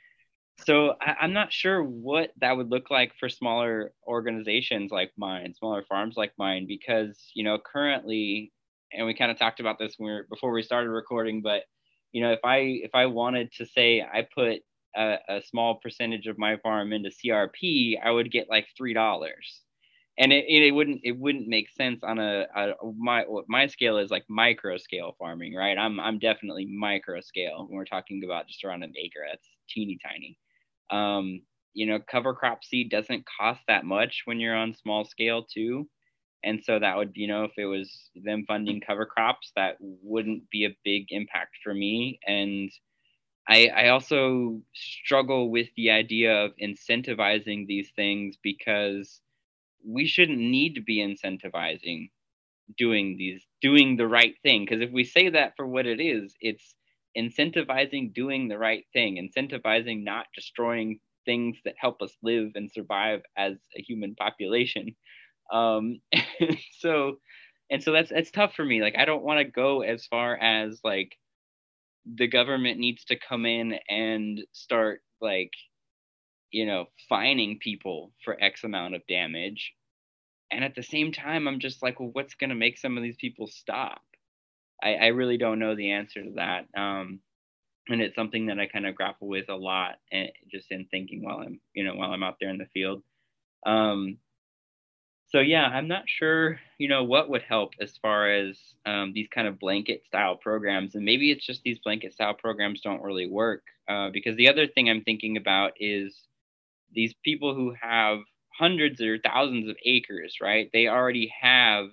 [0.66, 5.54] so I, am not sure what that would look like for smaller organizations like mine,
[5.54, 8.52] smaller farms like mine, because you know currently,
[8.92, 11.64] and we kind of talked about this when we were, before we started recording, but
[12.12, 14.62] you know if I if I wanted to say I put
[14.96, 19.62] a, a small percentage of my farm into CRP, I would get like three dollars
[20.18, 24.10] and it, it, wouldn't it wouldn't make sense on a, a my my scale is
[24.10, 25.78] like micro scale farming right?
[25.78, 29.26] I'm i'm definitely micro scale when we're talking about just around an acre.
[29.30, 30.38] That's teeny tiny.
[30.90, 31.42] Um
[31.74, 35.88] you know cover crop seed doesn't cost that much when you're on small scale too.
[36.44, 40.50] And so that would you know if it was them funding cover crops that wouldn't
[40.50, 42.20] be a big impact for me.
[42.26, 42.72] And
[43.50, 49.22] I, I also struggle with the idea of incentivizing these things because
[49.86, 52.10] we shouldn't need to be incentivizing
[52.78, 56.36] doing these doing the right thing because if we say that for what it is
[56.42, 56.76] it's
[57.18, 63.22] incentivizing doing the right thing incentivizing not destroying things that help us live and survive
[63.38, 64.96] as a human population
[65.54, 66.02] Um,
[66.80, 67.18] so,
[67.72, 68.82] and so that's that's tough for me.
[68.82, 71.18] Like I don't want to go as far as like
[72.06, 75.52] the government needs to come in and start like
[76.52, 79.74] you know fining people for x amount of damage.
[80.52, 83.04] And at the same time i'm just like well what's going to make some of
[83.04, 84.02] these people stop?
[84.82, 86.68] I, I really don't know the answer to that.
[86.80, 87.20] Um,
[87.90, 91.24] and it's something that i kind of grapple with a lot and just in thinking
[91.24, 93.02] while i'm you know while i'm out there in the field.
[93.66, 94.18] Um,
[95.30, 99.28] so yeah i'm not sure you know what would help as far as um, these
[99.34, 100.96] kind of blanket style programs.
[100.96, 104.68] And maybe it's just these blanket style programs don't really work uh, because the other
[104.68, 106.28] thing i'm thinking about is
[106.94, 108.20] these people who have
[108.58, 110.70] hundreds or thousands of acres right?
[110.74, 111.88] They already have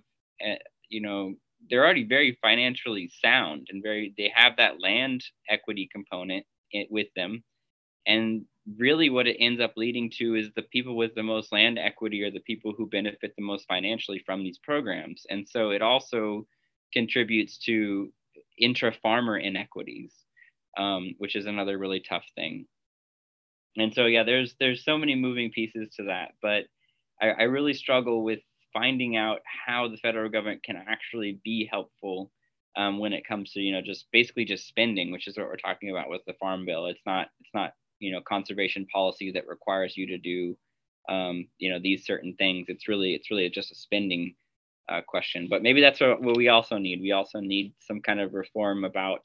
[0.45, 0.57] uh,
[0.89, 1.35] you know
[1.71, 6.47] they're already very financially sound and very they have that land equity component
[6.91, 7.43] with them.
[8.07, 8.45] And
[8.79, 12.23] really what it ends up leading to is the people with the most land equity
[12.23, 15.25] are the people who benefit the most financially from these programs.
[15.31, 16.47] And so it also
[16.93, 18.13] contributes to
[18.59, 20.13] intra-farmer inequities
[20.79, 22.67] um, which is another really tough thing
[23.77, 26.65] and so yeah there's there's so many moving pieces to that but
[27.21, 28.41] I, I really struggle with
[28.73, 32.31] finding out how the federal government can actually be helpful
[32.77, 35.57] um, when it comes to you know just basically just spending which is what we're
[35.57, 36.87] talking about with the farm bill.
[36.87, 40.57] It's not it's not you know conservation policy that requires you to do
[41.09, 42.67] um, you know these certain things.
[42.69, 44.35] It's really it's really just a spending
[44.89, 45.47] uh, question.
[45.49, 47.01] But maybe that's what, what we also need.
[47.01, 49.21] We also need some kind of reform about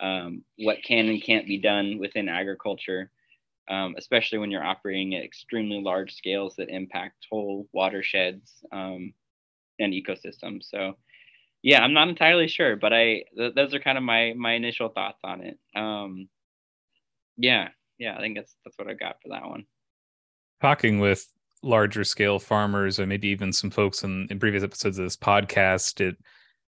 [0.00, 3.10] um, what can and can't be done within agriculture
[3.68, 9.12] um, especially when you're operating at extremely large scales that impact whole watersheds um,
[9.78, 10.94] and ecosystems so
[11.62, 14.88] yeah i'm not entirely sure but i th- those are kind of my my initial
[14.88, 16.28] thoughts on it um,
[17.36, 17.68] yeah
[18.02, 19.64] yeah, I think that's that's what I got for that one.
[20.60, 21.28] Talking with
[21.62, 26.00] larger scale farmers or maybe even some folks in, in previous episodes of this podcast,
[26.00, 26.16] it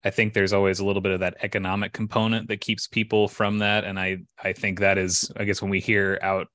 [0.04, 3.60] I think there's always a little bit of that economic component that keeps people from
[3.60, 3.84] that.
[3.84, 6.47] And I I think that is, I guess when we hear out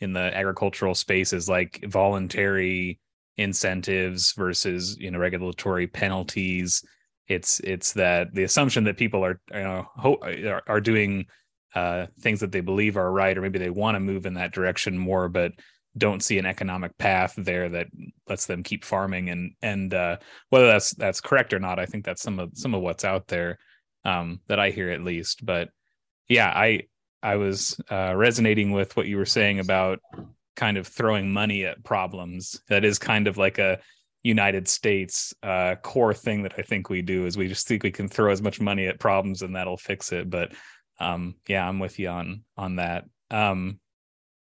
[0.00, 2.98] in the agricultural spaces like voluntary
[3.38, 6.82] incentives versus you know regulatory penalties
[7.28, 11.26] it's it's that the assumption that people are you know ho- are doing
[11.76, 14.52] uh, things that they believe are right, or maybe they want to move in that
[14.52, 15.52] direction more, but
[15.98, 17.86] don't see an economic path there that
[18.28, 19.28] lets them keep farming.
[19.28, 20.16] And and uh,
[20.48, 23.28] whether that's that's correct or not, I think that's some of some of what's out
[23.28, 23.58] there
[24.04, 25.44] um, that I hear at least.
[25.44, 25.68] But
[26.28, 26.84] yeah, I
[27.22, 30.00] I was uh, resonating with what you were saying about
[30.54, 32.60] kind of throwing money at problems.
[32.68, 33.80] That is kind of like a
[34.22, 37.90] United States uh, core thing that I think we do is we just think we
[37.90, 40.30] can throw as much money at problems and that'll fix it.
[40.30, 40.52] But
[40.98, 43.78] um yeah i'm with you on on that um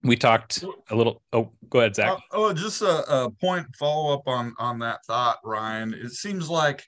[0.04, 4.14] we talked a little oh go ahead zach uh, oh just a, a point follow
[4.14, 6.86] up on on that thought ryan it seems like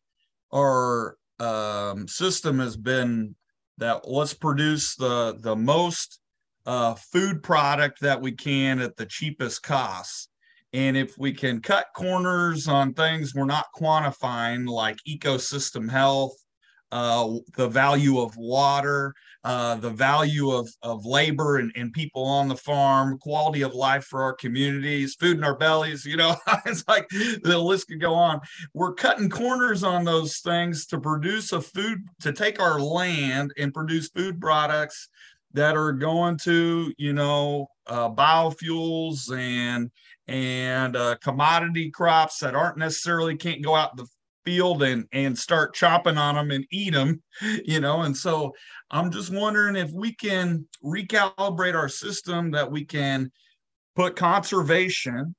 [0.54, 3.36] our um, system has been
[3.78, 6.20] that let's produce the the most
[6.66, 10.30] uh, food product that we can at the cheapest cost.
[10.74, 16.36] And if we can cut corners on things we're not quantifying like ecosystem health
[16.92, 19.14] uh, the value of water,
[19.46, 24.04] uh, the value of, of labor and, and people on the farm, quality of life
[24.06, 26.04] for our communities, food in our bellies.
[26.04, 28.42] You know, it's like the list could go on.
[28.74, 33.72] We're cutting corners on those things to produce a food, to take our land and
[33.72, 35.10] produce food products
[35.54, 39.92] that are going to, you know, uh, biofuels and
[40.28, 44.08] and uh, commodity crops that aren't necessarily can't go out the
[44.46, 47.22] field and and start chopping on them and eat them
[47.66, 48.02] you know?
[48.02, 48.54] And so
[48.92, 53.32] i'm just wondering if we can recalibrate our system that we can
[53.96, 55.36] put conservation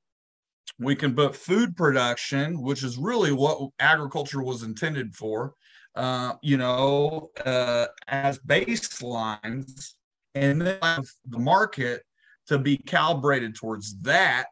[0.79, 5.53] we can put food production which is really what agriculture was intended for
[5.95, 9.93] uh, you know uh, as baselines
[10.35, 12.03] and then the market
[12.47, 14.47] to be calibrated towards that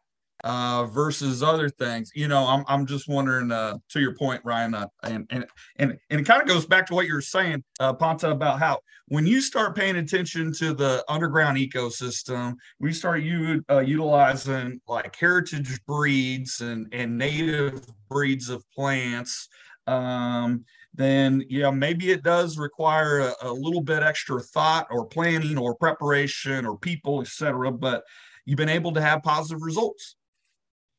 [0.46, 2.12] uh, versus other things.
[2.14, 5.44] You know, I'm I'm just wondering uh, to your point, Ryan, uh, and and
[5.74, 8.60] and and it kind of goes back to what you were saying, uh, Panta, about
[8.60, 8.78] how
[9.08, 15.16] when you start paying attention to the underground ecosystem, we start u- uh, utilizing like
[15.16, 19.48] heritage breeds and and native breeds of plants.
[19.88, 25.58] Um, then yeah, maybe it does require a, a little bit extra thought or planning
[25.58, 27.72] or preparation or people, etc.
[27.72, 28.04] But
[28.44, 30.14] you've been able to have positive results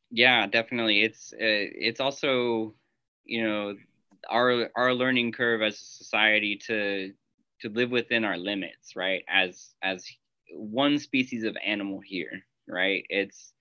[0.10, 2.74] yeah definitely it's uh, it's also
[3.26, 3.76] you know
[4.30, 7.12] our our learning curve as a society to
[7.62, 10.06] to live within our limits right as as
[10.52, 13.54] one species of animal here right it's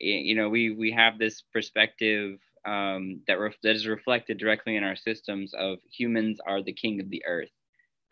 [0.00, 4.84] you know we we have this perspective um, that ref- that is reflected directly in
[4.84, 7.50] our systems of humans are the king of the earth,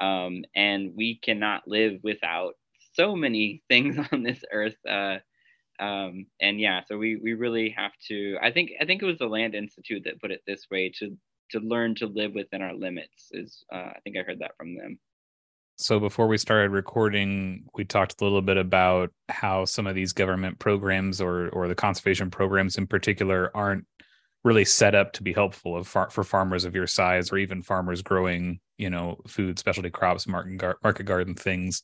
[0.00, 2.54] um, and we cannot live without
[2.94, 4.76] so many things on this earth.
[4.88, 5.18] Uh,
[5.78, 8.38] um, and yeah, so we we really have to.
[8.42, 11.16] I think I think it was the Land Institute that put it this way to
[11.50, 13.28] to learn to live within our limits.
[13.32, 14.98] Is uh, I think I heard that from them.
[15.78, 20.14] So before we started recording, we talked a little bit about how some of these
[20.14, 23.86] government programs or or the conservation programs in particular aren't
[24.44, 28.00] really set up to be helpful far, for farmers of your size or even farmers
[28.00, 31.82] growing, you know, food, specialty crops, market, market garden things.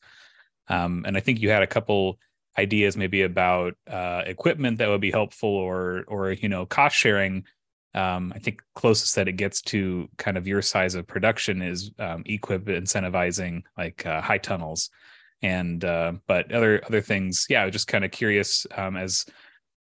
[0.69, 2.19] Um, and I think you had a couple
[2.59, 7.45] ideas maybe about uh, equipment that would be helpful or or you know cost sharing
[7.95, 11.91] um, I think closest that it gets to kind of your size of production is
[11.99, 14.91] um, EQIP incentivizing like uh, high tunnels,
[15.43, 17.47] and uh, but other other things.
[17.51, 19.27] Yeah, I was just kind of curious um, as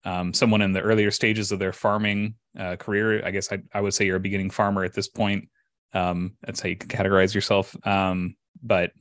[0.04, 3.24] um, someone in the earlier stages of their farming uh, career.
[3.24, 5.48] I guess I, I would say you're a beginning farmer at this point.
[5.94, 7.74] Um, that's how you categorize yourself.
[7.86, 8.92] Um, but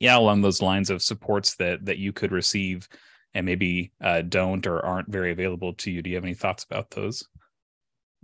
[0.00, 2.88] yeah, along those lines of supports that that you could receive
[3.36, 6.00] and maybe uh, don't or aren't very available to you.
[6.00, 7.22] Do you have any thoughts about those?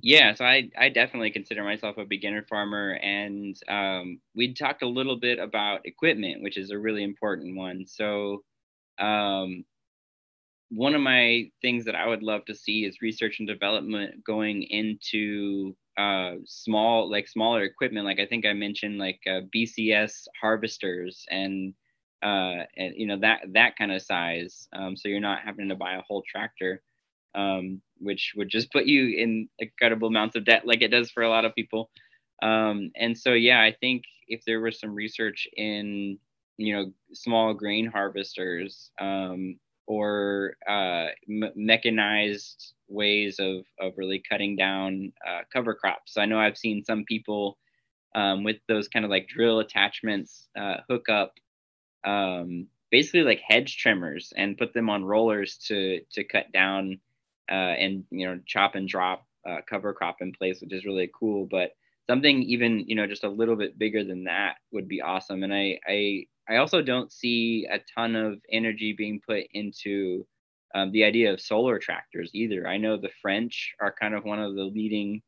[0.00, 2.98] Yeah, so I, I definitely consider myself a beginner farmer.
[3.02, 7.84] And um, we talked a little bit about equipment, which is a really important one.
[7.86, 8.42] So,
[8.98, 9.64] um,
[10.70, 14.62] one of my things that I would love to see is research and development going
[14.62, 18.06] into uh, small, like smaller equipment.
[18.06, 21.74] Like I think I mentioned, like uh, BCS harvesters and
[22.22, 24.68] uh, and you know that that kind of size.
[24.72, 26.82] Um, so you're not having to buy a whole tractor
[27.34, 31.22] um, which would just put you in incredible amounts of debt, like it does for
[31.22, 31.90] a lot of people.
[32.42, 36.18] Um, and so, yeah, I think if there was some research in,
[36.56, 45.12] you know, small grain harvesters um, or uh, mechanized ways of, of really cutting down
[45.26, 46.16] uh, cover crops.
[46.16, 47.58] I know I've seen some people
[48.14, 51.34] um, with those kind of like drill attachments uh, hook up
[52.04, 57.00] um, basically like hedge trimmers and put them on rollers to to cut down
[57.50, 61.10] uh, and you know chop and drop uh, cover crop in place, which is really
[61.18, 61.46] cool.
[61.50, 61.72] But
[62.08, 65.42] something even you know just a little bit bigger than that would be awesome.
[65.42, 70.26] And I I I also don't see a ton of energy being put into
[70.74, 72.66] um, the idea of solar tractors either.
[72.66, 75.22] I know the French are kind of one of the leading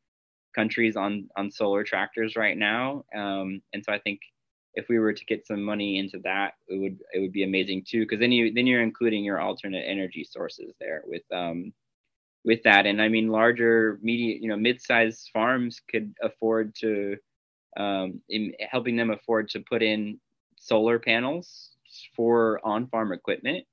[0.55, 4.19] countries on on solar tractors right now, um, and so I think
[4.75, 7.83] if we were to get some money into that, it would it would be amazing
[7.87, 8.01] too.
[8.01, 11.73] Because then you then you're including your alternate energy sources there with um,
[12.43, 12.85] with that.
[12.85, 17.17] And I mean, larger media, you know, mid-sized farms could afford to,
[17.75, 20.19] um, in helping them afford to put in
[20.57, 21.71] solar panels
[22.15, 23.65] for on-farm equipment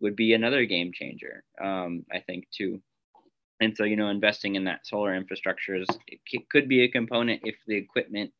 [0.00, 2.80] would be another game changer, um, I think, too.
[3.60, 5.86] And so, you know, investing in that solar infrastructure is,
[6.50, 8.32] could be a component if the equipment,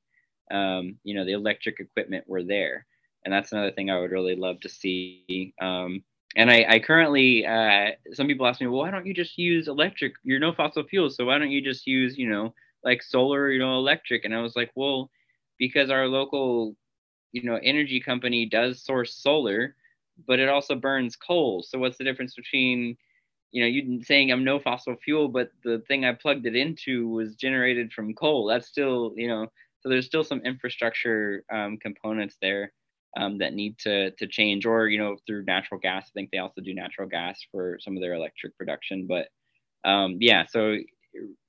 [0.53, 2.87] um, you know, the electric equipment were there.
[3.25, 5.55] And that's another thing I would really love to see.
[5.61, 6.03] Um,
[6.37, 9.69] and I, I currently uh, some people ask me well why don't you just use
[9.69, 13.51] electric you're no fossil fuels so why don't you just use you know like solar
[13.51, 15.11] you know electric and i was like well
[15.59, 16.75] because our local
[17.33, 19.77] you know energy company does source solar
[20.27, 22.97] but it also burns coal so what's the difference between
[23.51, 27.09] you know you saying i'm no fossil fuel but the thing i plugged it into
[27.09, 29.47] was generated from coal that's still you know
[29.83, 32.73] so there's still some infrastructure um, components there
[33.17, 36.07] um, that need to to change, or you know through natural gas.
[36.09, 39.07] I think they also do natural gas for some of their electric production.
[39.09, 39.29] But
[39.89, 40.77] um, yeah, so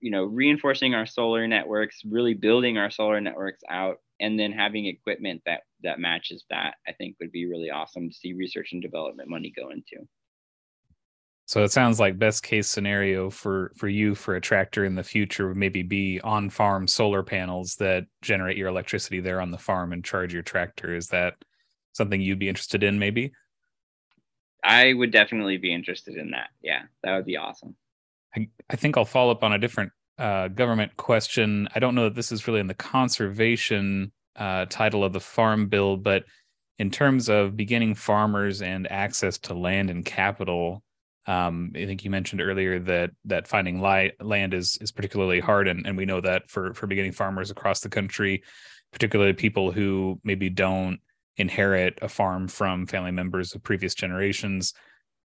[0.01, 4.88] you know reinforcing our solar networks, really building our solar networks out, and then having
[4.88, 8.81] equipment that that matches that, I think would be really awesome to see research and
[8.81, 10.07] development money go into.
[11.46, 15.04] So it sounds like best case scenario for for you for a tractor in the
[15.04, 19.58] future would maybe be on farm solar panels that generate your electricity there on the
[19.58, 20.96] farm and charge your tractor.
[20.96, 21.36] Is that
[21.91, 23.34] something you'd be interested in maybe?
[24.64, 26.50] I would definitely be interested in that.
[26.62, 27.76] Yeah that would be awesome.
[28.36, 31.68] I, I think i'll follow up on a different uh, government question.
[31.76, 35.68] I don't know that this is really in the conservation uh, title of the farm
[35.68, 36.24] bill but
[36.80, 40.84] in terms of beginning farmers and access to land and capital
[41.26, 45.67] um, I think you mentioned earlier that that finding li- land is is particularly hard,
[45.67, 48.43] and, and we know that for for beginning farmers across the country,
[48.91, 50.99] particularly people who maybe don't
[51.38, 54.74] inherit a farm from family members of previous generations.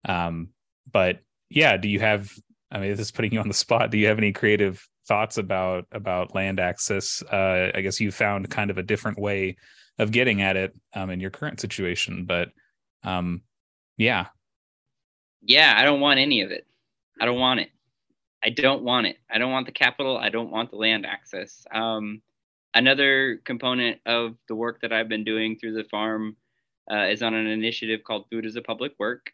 [0.04, 0.50] Um,
[0.90, 2.30] but yeah, do you have?
[2.70, 3.90] I mean, this is putting you on the spot.
[3.90, 7.22] Do you have any creative thoughts about about land access?
[7.22, 9.56] Uh, I guess you found kind of a different way
[9.98, 12.50] of getting at it um, in your current situation, but
[13.02, 13.40] um,
[13.96, 14.26] yeah,
[15.42, 16.66] yeah, I don't want any of it.
[17.20, 17.70] I don't want it.
[18.44, 19.18] I don't want it.
[19.30, 20.16] I don't want the capital.
[20.16, 21.66] I don't want the land access.
[21.72, 22.22] Um,
[22.74, 26.36] another component of the work that I've been doing through the farm
[26.90, 29.32] uh, is on an initiative called Food as a Public Work.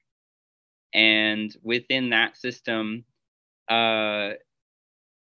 [0.95, 3.05] And within that system,
[3.69, 4.33] uh,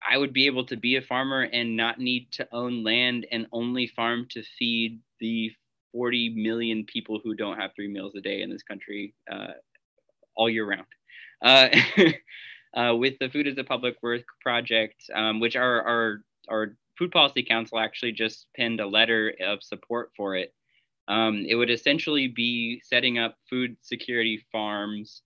[0.07, 3.47] I would be able to be a farmer and not need to own land and
[3.51, 5.51] only farm to feed the
[5.93, 9.53] 40 million people who don't have three meals a day in this country uh,
[10.35, 10.85] all year round.
[11.41, 11.69] Uh,
[12.79, 17.11] uh, with the Food as a Public Work project, um, which our, our, our Food
[17.11, 20.53] Policy Council actually just penned a letter of support for it.
[21.07, 25.21] Um, it would essentially be setting up food security farms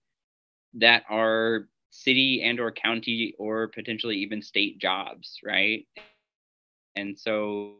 [0.74, 5.86] that are city and or county or potentially even state jobs right
[6.96, 7.74] and so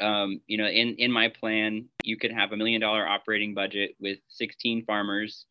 [0.00, 3.94] um, you know in in my plan you could have a million dollar operating budget
[4.00, 5.46] with 16 farmers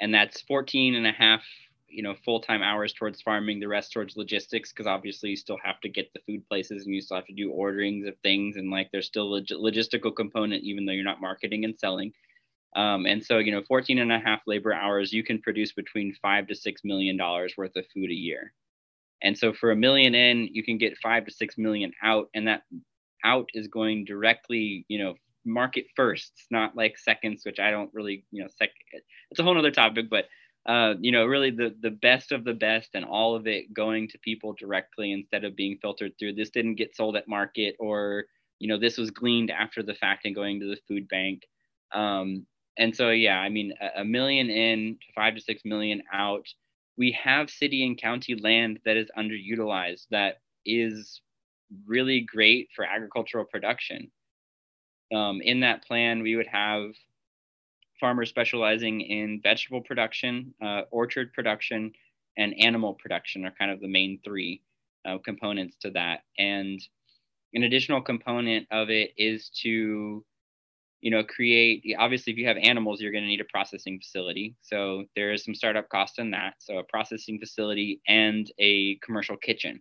[0.00, 1.42] and that's 14 and a half
[1.88, 5.80] you know full-time hours towards farming the rest towards logistics because obviously you still have
[5.80, 8.70] to get the food places and you still have to do orderings of things and
[8.70, 12.12] like there's still a logistical component even though you're not marketing and selling
[12.76, 16.14] um, and so, you know, 14 and a half labor hours, you can produce between
[16.20, 18.52] five to six million dollars worth of food a year.
[19.22, 22.46] And so for a million in, you can get five to six million out, and
[22.46, 22.62] that
[23.24, 25.14] out is going directly, you know,
[25.46, 28.70] market firsts, not like seconds, which I don't really, you know, sec.
[29.30, 30.26] It's a whole other topic, but
[30.66, 34.08] uh, you know, really the the best of the best, and all of it going
[34.08, 36.34] to people directly instead of being filtered through.
[36.34, 38.24] This didn't get sold at market, or
[38.58, 41.42] you know, this was gleaned after the fact and going to the food bank.
[41.92, 42.46] Um,
[42.78, 46.46] and so yeah i mean a, a million in to five to six million out
[46.96, 51.20] we have city and county land that is underutilized that is
[51.86, 54.10] really great for agricultural production
[55.14, 56.90] um, in that plan we would have
[58.00, 61.92] farmers specializing in vegetable production uh, orchard production
[62.36, 64.62] and animal production are kind of the main three
[65.06, 66.20] uh, components to that.
[66.38, 66.80] And
[67.54, 70.24] an additional component of it is to
[71.02, 74.56] you know create obviously if you have animals you're going to need a processing facility.
[74.62, 76.54] So there is some startup cost in that.
[76.58, 79.80] So a processing facility and a commercial kitchen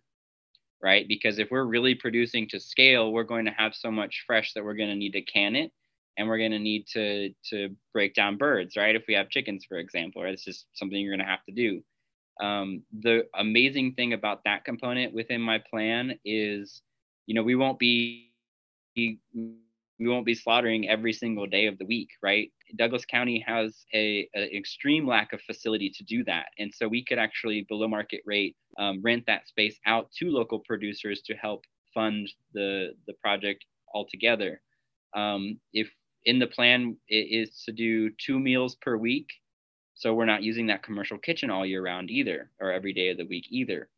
[0.86, 1.08] right?
[1.08, 4.64] Because if we're really producing to scale we're going to have so much fresh that
[4.64, 5.72] we're going to need to can it
[6.18, 8.96] and we're going to need to to break down birds right?
[8.96, 10.34] If we have chickens for example right?
[10.34, 11.82] it's just something you're going to have to do.
[12.46, 16.82] Um, the amazing thing about that component within my plan is
[17.26, 18.32] you know we won't be
[20.00, 22.52] we won't be slaughtering every single day of the week, right?
[22.76, 27.04] Douglas County has a, a extreme lack of facility to do that, and so we
[27.04, 31.64] could actually below market rate um, rent that space out to local producers to help
[31.93, 34.62] fund the the project altogether.
[35.16, 35.89] Um, if
[36.26, 39.30] in the plan it is to do two meals per week,
[39.93, 43.18] so we're not using that commercial kitchen all year round either, or every day of
[43.18, 43.89] the week either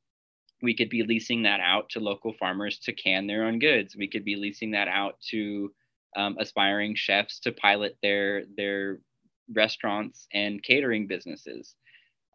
[0.61, 3.95] we could be leasing that out to local farmers to can their own goods.
[3.95, 5.71] We could be leasing that out to
[6.17, 8.99] um, aspiring chefs to pilot their their
[9.53, 11.75] restaurants and catering businesses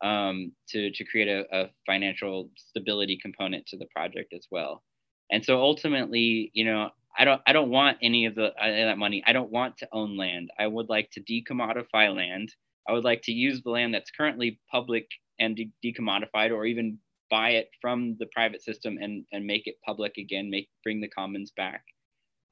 [0.02, 4.82] um, to to create a, a, financial stability component to the project as well.
[5.30, 8.98] And so ultimately, you know, I don't I don't want any of the uh, that
[8.98, 9.22] money.
[9.26, 10.50] I don't want to own land.
[10.58, 12.54] I would like to decommodify land.
[12.88, 15.06] I would like to use the land that's currently public
[15.38, 16.98] and de- decommodified, or even
[17.30, 20.50] buy it from the private system and and make it public again.
[20.50, 21.84] Make bring the commons back.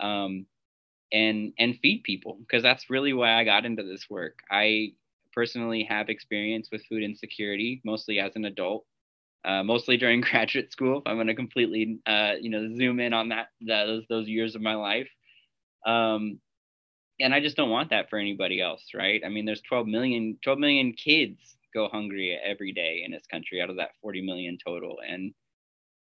[0.00, 0.46] Um,
[1.12, 4.38] and and feed people because that's really why I got into this work.
[4.50, 4.92] I
[5.32, 8.84] personally have experience with food insecurity, mostly as an adult,
[9.44, 10.98] uh, mostly during graduate school.
[10.98, 14.28] If I'm going to completely, uh, you know, zoom in on that, that those, those
[14.28, 15.08] years of my life,
[15.86, 16.40] um,
[17.20, 19.20] and I just don't want that for anybody else, right?
[19.24, 23.60] I mean, there's 12 million, 12 million kids go hungry every day in this country
[23.60, 25.32] out of that 40 million total, and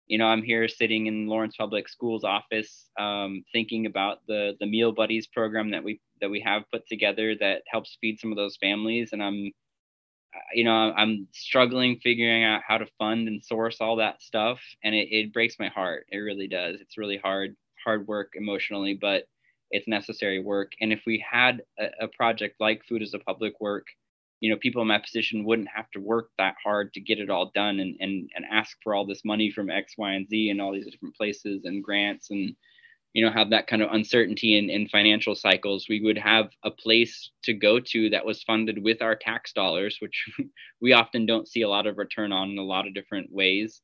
[0.07, 4.65] you know, I'm here sitting in Lawrence Public Schools office, um, thinking about the the
[4.65, 8.37] Meal Buddies program that we that we have put together that helps feed some of
[8.37, 9.51] those families, and I'm,
[10.53, 14.93] you know, I'm struggling figuring out how to fund and source all that stuff, and
[14.95, 16.05] it, it breaks my heart.
[16.11, 16.81] It really does.
[16.81, 19.25] It's really hard hard work emotionally, but
[19.71, 20.73] it's necessary work.
[20.81, 23.87] And if we had a, a project like Food as a Public Work
[24.43, 27.29] you know people in my position wouldn't have to work that hard to get it
[27.29, 30.49] all done and and, and ask for all this money from x y and z
[30.49, 32.53] and all these different places and grants and
[33.13, 35.85] you know have that kind of uncertainty in, in financial cycles.
[35.87, 39.97] We would have a place to go to that was funded with our tax dollars
[40.01, 40.25] which
[40.81, 43.81] we often don't see a lot of return on in a lot of different ways.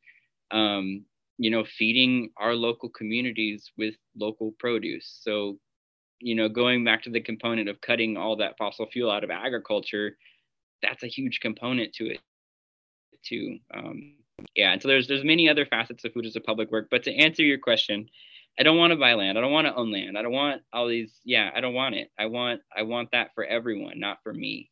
[0.51, 1.05] Um,
[1.37, 5.21] you know feeding our local communities with local produce.
[5.23, 5.57] So
[6.19, 9.29] you know going back to the component of cutting all that fossil fuel out of
[9.29, 10.17] agriculture
[10.81, 12.19] that's a huge component to it
[13.23, 13.59] too.
[13.73, 14.15] Um,
[14.55, 16.87] yeah, and so there's there's many other facets of food as a public work.
[16.89, 18.09] But to answer your question,
[18.59, 19.37] I don't want to buy land.
[19.37, 20.17] I don't want to own land.
[20.17, 21.19] I don't want all these.
[21.23, 22.09] Yeah, I don't want it.
[22.17, 24.69] I want I want that for everyone, not for me.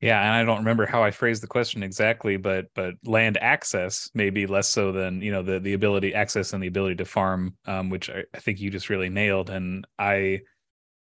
[0.00, 4.10] Yeah, and I don't remember how I phrased the question exactly, but but land access
[4.14, 7.56] maybe less so than you know the the ability access and the ability to farm,
[7.66, 9.50] um, which I, I think you just really nailed.
[9.50, 10.40] And I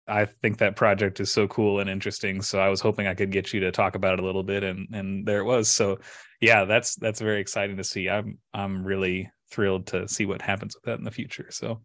[0.09, 2.41] I think that project is so cool and interesting.
[2.43, 4.65] So I was hoping I could get you to talk about it a little bit,
[4.65, 5.69] and and there it was.
[5.71, 5.99] So
[6.41, 8.09] yeah, that's that's very exciting to see.
[8.09, 11.49] I'm I'm really thrilled to see what happens with that in the future.
[11.51, 11.83] So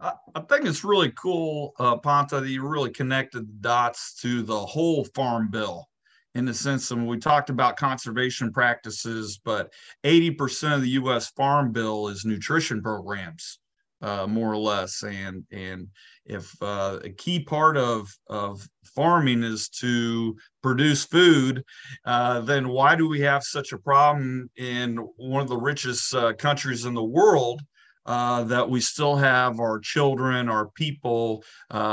[0.00, 4.42] I, I think it's really cool, uh, Panta, that you really connected the dots to
[4.42, 5.88] the whole farm bill
[6.34, 9.72] in the sense that we talked about conservation practices, but
[10.04, 11.28] 80% of the U.S.
[11.30, 13.58] farm bill is nutrition programs,
[14.02, 15.02] uh, more or less.
[15.02, 15.88] And and
[16.26, 21.64] if uh, a key part of of farming is to produce food,
[22.04, 26.32] uh, then why do we have such a problem in one of the richest uh,
[26.34, 27.62] countries in the world?
[28.04, 31.44] Uh, that we still have our children, our people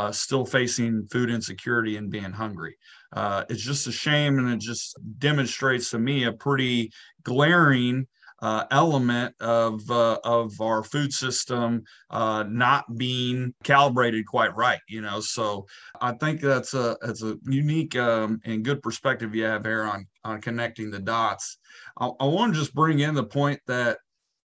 [0.10, 2.76] still facing food insecurity and being hungry.
[3.16, 6.92] It's just a shame, and it just demonstrates to me a pretty
[7.22, 8.08] glaring
[8.42, 14.80] uh, element of uh, of our food system uh, not being calibrated quite right.
[14.88, 15.66] You know, so
[16.02, 20.08] I think that's a that's a unique um, and good perspective you have here on
[20.24, 21.58] on connecting the dots.
[22.00, 23.98] I, I want to just bring in the point that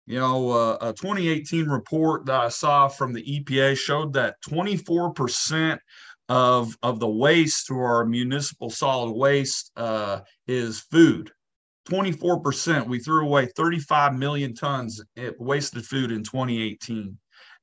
[0.05, 5.79] you know, uh, a 2018 report that I saw from the EPA showed that 24%
[6.29, 11.31] of of the waste to our municipal solid waste uh, is food.
[11.89, 12.87] 24%.
[12.87, 17.17] We threw away 35 million tons of wasted food in 2018,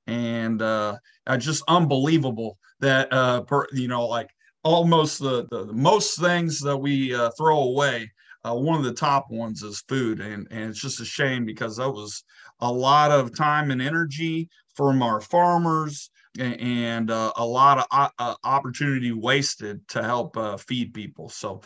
[0.07, 0.97] and uh,
[1.39, 4.31] just unbelievable that uh, per, you know, like
[4.62, 8.11] almost the, the, the most things that we uh, throw away
[8.45, 11.77] uh, one of the top ones is food, and and it's just a shame because
[11.77, 12.25] that was
[12.61, 18.09] a lot of time and energy from our farmers and uh, a lot of uh,
[18.18, 21.29] uh, opportunity wasted to help uh, feed people.
[21.29, 21.61] So,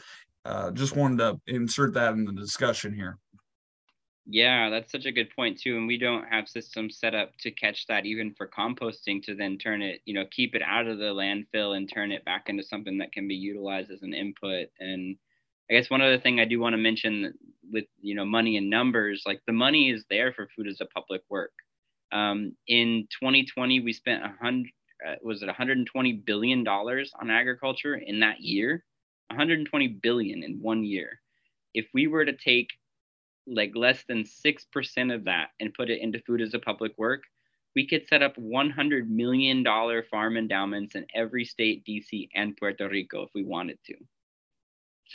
[0.45, 3.19] uh, just wanted to insert that in the discussion here.
[4.27, 5.77] Yeah, that's such a good point too.
[5.77, 9.59] And we don't have systems set up to catch that even for composting to then
[9.59, 12.63] turn it, you know, keep it out of the landfill and turn it back into
[12.63, 14.69] something that can be utilized as an input.
[14.81, 15.17] And
[15.71, 17.35] I guess one other thing I do want to mention
[17.71, 20.87] with you know money and numbers, like the money is there for food as a
[20.87, 21.53] public work.
[22.13, 24.71] Um, in 2020, we spent a hundred
[25.07, 28.85] uh, was it 120 billion dollars on agriculture in that year,
[29.29, 31.21] 120 billion in one year.
[31.73, 32.69] If we were to take
[33.47, 36.93] like less than six percent of that and put it into food as a public
[36.97, 37.23] work,
[37.75, 42.89] we could set up 100 million dollar farm endowments in every state, DC, and Puerto
[42.89, 43.95] Rico if we wanted to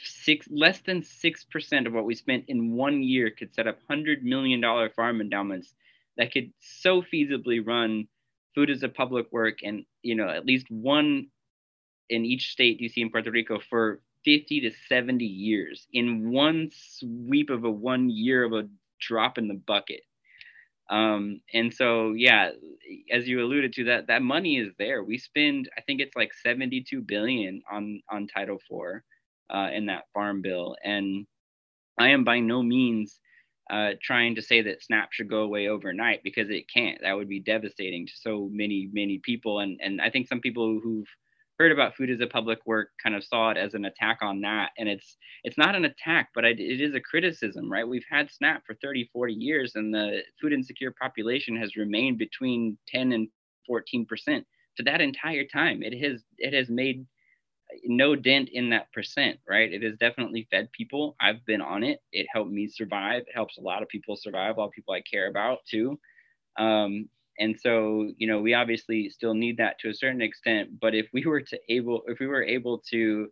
[0.04, 3.80] six less than six percent of what we spent in one year could set up
[3.88, 5.74] hundred million dollar farm endowments
[6.18, 8.08] that could so feasibly run
[8.56, 11.28] food as a public work and you know at least one
[12.10, 17.50] in each state DC in Puerto Rico for 50 to 70 years in one sweep
[17.50, 18.68] of a one year of a
[19.00, 20.02] drop in the bucket
[20.90, 22.50] um, and so yeah
[23.12, 26.34] as you alluded to that that money is there we spend i think it's like
[26.34, 29.02] 72 billion on on title IV
[29.54, 30.76] uh, in that farm bill.
[30.84, 31.26] And
[31.98, 33.20] I am by no means
[33.70, 37.00] uh, trying to say that SNAP should go away overnight because it can't.
[37.02, 39.60] That would be devastating to so many, many people.
[39.60, 41.08] And, and I think some people who've
[41.60, 44.42] heard about food as a public work kind of saw it as an attack on
[44.42, 44.72] that.
[44.78, 47.88] And it's it's not an attack, but it is a criticism, right?
[47.88, 52.78] We've had SNAP for 30, 40 years, and the food insecure population has remained between
[52.88, 53.28] 10 and
[53.68, 54.48] 14 percent
[54.78, 55.84] for that entire time.
[55.84, 57.06] It has it has made
[57.86, 59.72] no dent in that percent, right?
[59.72, 61.16] It has definitely fed people.
[61.22, 62.00] I've been on it.
[62.12, 63.24] It helped me survive.
[63.24, 66.00] It helps a lot of people survive, a lot of people I care about too.
[66.58, 67.10] Um,
[67.40, 70.80] and so, you know, we obviously still need that to a certain extent.
[70.80, 73.28] But if we were to able, if we were able to,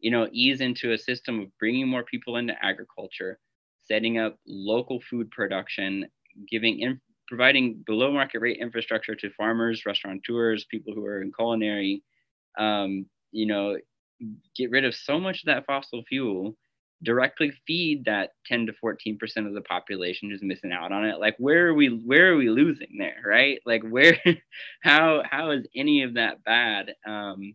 [0.00, 3.38] you know, ease into a system of bringing more people into agriculture,
[3.84, 6.06] setting up local food production,
[6.50, 12.02] giving in, providing below market rate infrastructure to farmers, restaurateurs, people who are in culinary,
[12.58, 13.76] um, you know,
[14.56, 16.54] get rid of so much of that fossil fuel,
[17.02, 21.20] directly feed that 10 to 14 percent of the population who's missing out on it?
[21.20, 23.60] Like where are we where are we losing there right?
[23.66, 24.18] Like where
[24.82, 26.94] how how is any of that bad?
[27.06, 27.54] Um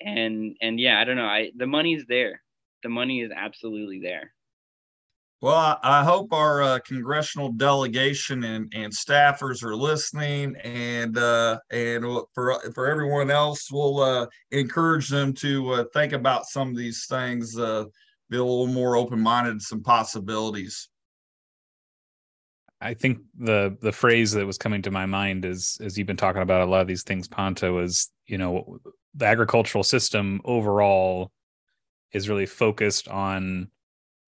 [0.00, 1.24] and and yeah i don't know.
[1.24, 2.42] I the money's there.
[2.82, 4.32] The money is absolutely there.
[5.44, 12.02] Well, I hope our uh, congressional delegation and, and staffers are listening, and uh, and
[12.34, 17.04] for for everyone else, we'll uh, encourage them to uh, think about some of these
[17.10, 17.84] things uh,
[18.34, 20.88] be a little more open-minded to some possibilities.
[22.80, 26.16] I think the the phrase that was coming to my mind is as you've been
[26.16, 28.78] talking about a lot of these things, Panta, is you know
[29.14, 31.30] the agricultural system overall
[32.12, 33.68] is really focused on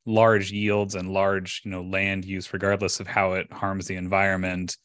[0.07, 4.77] large yields and large you know land use regardless of how it harms the environment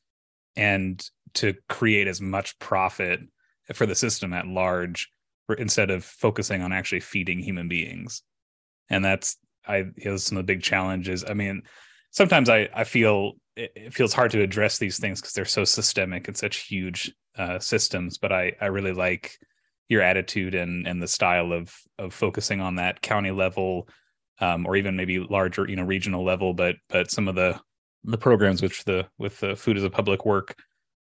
[0.56, 3.22] and to create as much profit
[3.74, 5.10] for the system at large
[5.60, 8.24] instead of focusing on actually feeding human beings
[8.92, 9.38] and that's
[9.68, 11.24] i you know, some of the big challenges.
[11.28, 11.64] I mean
[12.12, 16.28] sometimes i i feel it, feels hard to address these things because they're so systemic
[16.28, 19.38] and such huge uh, systems but i i really like
[19.88, 23.88] your attitude and and the style of of focusing on that county level
[24.40, 27.60] um, or even maybe larger you know regional level but but some of the
[28.04, 30.56] the programs which the with the food as a public work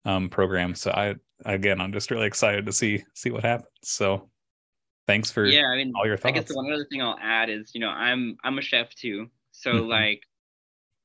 [0.04, 0.74] um, program.
[0.74, 1.14] So i
[1.44, 3.68] again i'm just really excited to see see what happens.
[3.82, 4.29] So
[5.10, 7.18] thanks for yeah i mean all your thoughts i guess the one other thing i'll
[7.20, 9.28] add is you know i'm i'm a chef too.
[9.52, 9.88] So Mhm.
[9.88, 10.22] like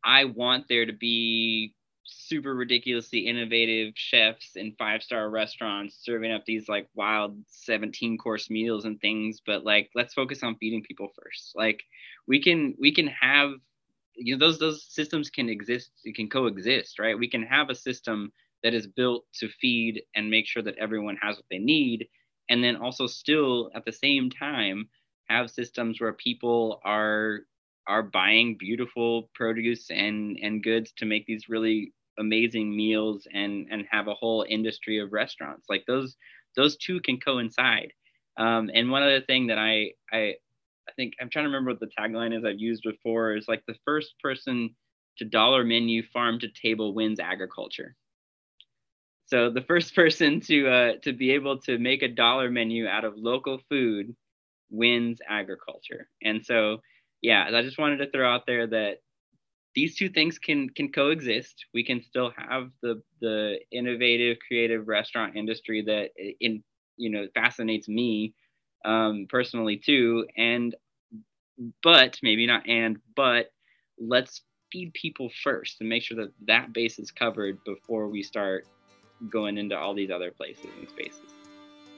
[0.03, 1.73] i want there to be
[2.05, 8.49] super ridiculously innovative chefs in five star restaurants serving up these like wild 17 course
[8.49, 9.41] meals and things.
[9.45, 11.53] But like let's focus on feeding people first.
[11.55, 11.81] Like
[12.27, 13.53] we can we can have
[14.15, 17.17] you know those those systems can exist it can coexist right?
[17.17, 18.31] We can have a system
[18.63, 22.07] that is built to feed and make sure that everyone has what they need
[22.49, 24.87] and then also still at the same time
[25.27, 27.41] have systems where people are
[27.87, 33.85] are buying beautiful produce and and goods to make these really amazing meals and and
[33.89, 35.67] have a whole industry of restaurants.
[35.69, 36.15] Like those
[36.55, 37.91] those two can coincide.
[38.37, 40.33] Um, and one other thing that i i
[40.89, 43.63] i think i'm trying to remember what the tagline is i've used before is like
[43.65, 44.75] the first person
[45.17, 47.95] to dollar menu farm to table wins agriculture
[49.25, 53.05] so the first person to uh, to be able to make a dollar menu out
[53.05, 54.15] of local food
[54.69, 56.09] wins agriculture.
[56.23, 56.81] And so,
[57.21, 58.97] yeah, I just wanted to throw out there that
[59.73, 61.65] these two things can can coexist.
[61.73, 66.63] We can still have the the innovative, creative restaurant industry that in
[66.97, 68.33] you know fascinates me
[68.85, 70.25] um, personally too.
[70.37, 70.75] And
[71.83, 73.51] but maybe not and but
[73.97, 78.65] let's feed people first and make sure that that base is covered before we start
[79.29, 81.21] going into all these other places and spaces.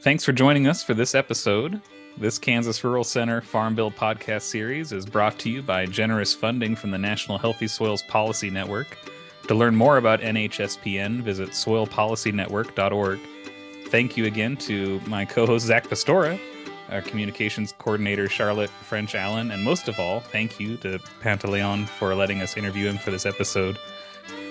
[0.01, 1.82] Thanks for joining us for this episode.
[2.18, 6.76] This Kansas Rural Center Farm Bill podcast series is brought to you by generous funding
[6.76, 8.97] from the National Healthy Soils Policy Network.
[9.47, 13.20] To learn more about NHSPN, visit soilpolicynetwork.org.
[13.88, 16.39] Thank you again to my co host, Zach Pistora,
[16.89, 22.13] our communications coordinator, Charlotte French Allen, and most of all, thank you to Pantaleon for
[22.15, 23.78] letting us interview him for this episode.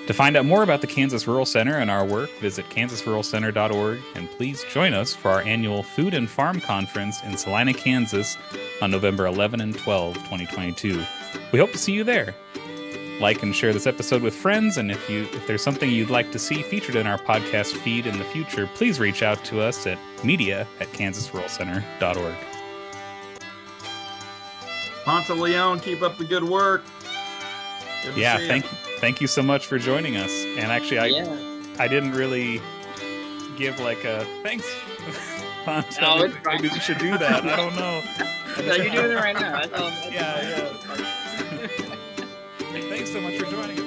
[0.06, 4.30] To find out more about the Kansas Rural Center and our work, visit kansasruralcenter.org and
[4.30, 8.36] please join us for our annual Food and Farm Conference in Salina, Kansas
[8.80, 11.04] on November 11 and 12, 2022.
[11.50, 12.36] We hope to see you there.
[13.20, 16.30] Like and share this episode with friends, and if you if there's something you'd like
[16.32, 19.86] to see featured in our podcast feed in the future, please reach out to us
[19.86, 22.34] at media at kansasruralcenter.org.
[25.04, 26.82] Pantaleon, keep up the good work.
[28.06, 28.48] Good Yeah, see ya.
[28.48, 28.64] thank
[29.00, 30.30] thank you so much for joining us.
[30.30, 31.36] And actually, I yeah.
[31.78, 32.60] I didn't really
[33.56, 34.66] give like a thanks.
[35.64, 35.84] Fine.
[36.44, 37.44] Maybe we should do that.
[37.44, 38.02] I don't know.
[38.56, 39.52] No, you're doing it right now.
[39.60, 39.90] That's all.
[39.90, 40.70] That's Yeah, all.
[42.88, 43.85] Thanks so much for joining us.